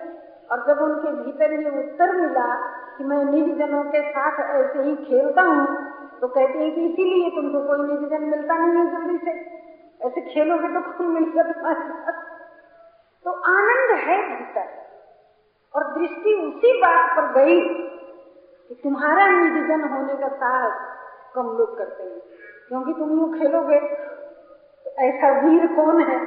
और 0.50 0.64
जब 0.66 0.78
उनके 0.82 1.10
भीतर 1.22 1.52
ये 1.52 1.78
उत्तर 1.78 2.16
मिला 2.16 2.54
कि 2.98 3.04
मैं 3.04 3.24
निज 3.24 3.58
जनों 3.58 3.84
के 3.84 4.10
साथ 4.10 4.50
ऐसे 4.50 4.82
ही 4.82 4.96
खेलता 4.96 5.42
हूँ 5.42 5.98
तो 6.20 6.28
कहते 6.28 6.58
हैं 6.58 6.74
कि 6.74 6.86
इसीलिए 6.86 7.30
तुमको 7.30 7.60
कोई 7.66 7.86
निज 7.88 8.10
जन 8.10 8.22
मिलता 8.22 8.54
नहीं 8.54 8.84
है 8.84 8.90
जल्दी 8.92 9.18
से। 9.18 9.30
ऐसे 10.00 10.20
खेलोगे 10.20 10.68
तो 10.68 11.04
मिलेगा 11.04 11.42
तुम्हारे 11.42 11.80
साथ। 11.80 12.12
तो 13.24 13.30
आनंद 13.30 13.98
है 13.98 14.16
भीतर। 14.28 14.68
और 15.74 15.84
दृष्टि 15.98 16.34
उसी 16.34 16.72
बात 16.80 17.16
पर 17.16 17.32
गई 17.32 17.60
कि 18.68 18.74
तुम्हारा 18.74 19.26
निज 19.26 19.70
होने 19.70 20.14
का 20.14 20.28
साहस 20.28 20.98
कम 21.34 21.42
लोग 21.42 21.78
करते 21.78 22.02
हैं। 22.02 22.20
क्योंकि 22.68 22.92
तुम 22.92 23.10
यूँ 23.10 23.38
खेलोगे 23.38 23.80
तो 24.84 24.90
ऐसा 24.90 25.40
वीर 25.40 25.66
कौन 25.66 26.00
है? 26.02 26.26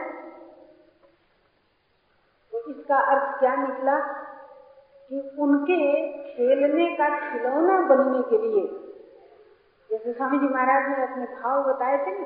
तो 2.51 2.63
इसका 2.69 2.97
अर्थ 2.97 3.39
क्या 3.39 3.55
निकला 3.55 3.99
कि 5.09 5.35
उनके 5.39 6.07
खेलने 6.33 6.95
का 6.95 7.09
खिलौना 7.19 7.81
बनने 7.81 8.21
के 8.21 8.37
लिए 8.37 8.87
जैसे 9.91 10.11
स्वामी 10.13 10.37
जी 10.39 10.47
महाराज 10.47 10.87
ने 10.89 11.03
अपने 11.03 11.25
भाव 11.35 11.63
बताए 11.63 11.97
थे 11.97 12.11
ना, 12.11 12.25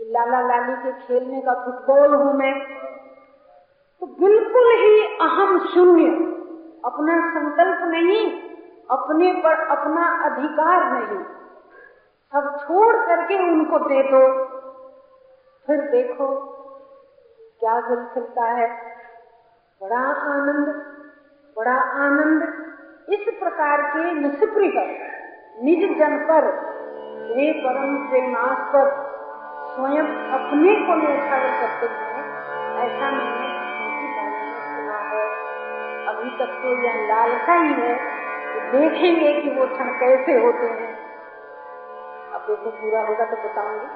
कि 0.00 0.04
लाला 0.12 0.40
लाली 0.40 0.72
के 0.76 0.92
खेलने 1.00 1.40
का 1.40 1.52
फुटबॉल 1.64 2.14
हूँ 2.14 2.32
मैं 2.34 2.54
तो 4.02 4.06
बिल्कुल 4.20 4.70
ही 4.74 5.04
अहम 5.18 5.58
शून्य। 5.66 6.06
अपना 6.84 7.18
संकल्प 7.30 7.80
नहीं, 7.84 8.24
अपने 8.90 9.32
पर 9.42 9.60
अपना 9.70 10.06
अधिकार 10.24 10.84
नहीं। 10.92 11.18
सब 12.32 12.56
छोड़ 12.58 12.96
करके 13.06 13.38
उनको 13.42 13.78
दे 13.78 14.02
दो। 14.02 14.22
फिर 15.66 15.80
देखो 15.90 16.28
क्या 17.60 17.80
दिल 17.80 18.04
खिलता 18.14 18.44
है। 18.50 18.68
बड़ा 19.80 20.02
आनंद 20.32 20.66
बड़ा 21.56 21.76
आनंद। 22.06 22.42
इस 23.08 23.28
प्रकार 23.38 23.82
के 23.90 24.12
निष्प्रिय 24.12 24.76
निज 25.58 25.98
जन 25.98 26.18
पर 26.24 26.50
वे 27.30 27.50
परम 27.60 27.90
प्रेमास्पद 28.08 28.88
स्वयं 29.72 30.06
अपने 30.36 30.72
को 30.86 30.94
न्यौछावर 30.94 31.52
करते 31.60 31.86
हैं 31.88 32.22
ऐसा 32.80 33.10
मैंने 33.10 33.48
सुना 34.64 34.96
है। 35.10 35.24
अभी 36.06 36.30
तक 36.38 36.56
तो 36.62 36.72
यह 36.84 36.96
लालसा 37.08 37.58
ही 37.60 37.74
है 37.74 37.94
तो 38.46 38.60
देखेंगे 38.72 39.32
कि 39.40 39.50
वो 39.50 39.66
क्षण 39.66 39.92
कैसे 40.00 40.38
होते 40.40 40.70
हैं। 40.70 40.92
अब 42.34 42.46
देखो 42.48 42.70
पूरा 42.72 43.02
होगा 43.02 43.24
तो 43.24 43.36
बताऊँगी। 43.44 43.88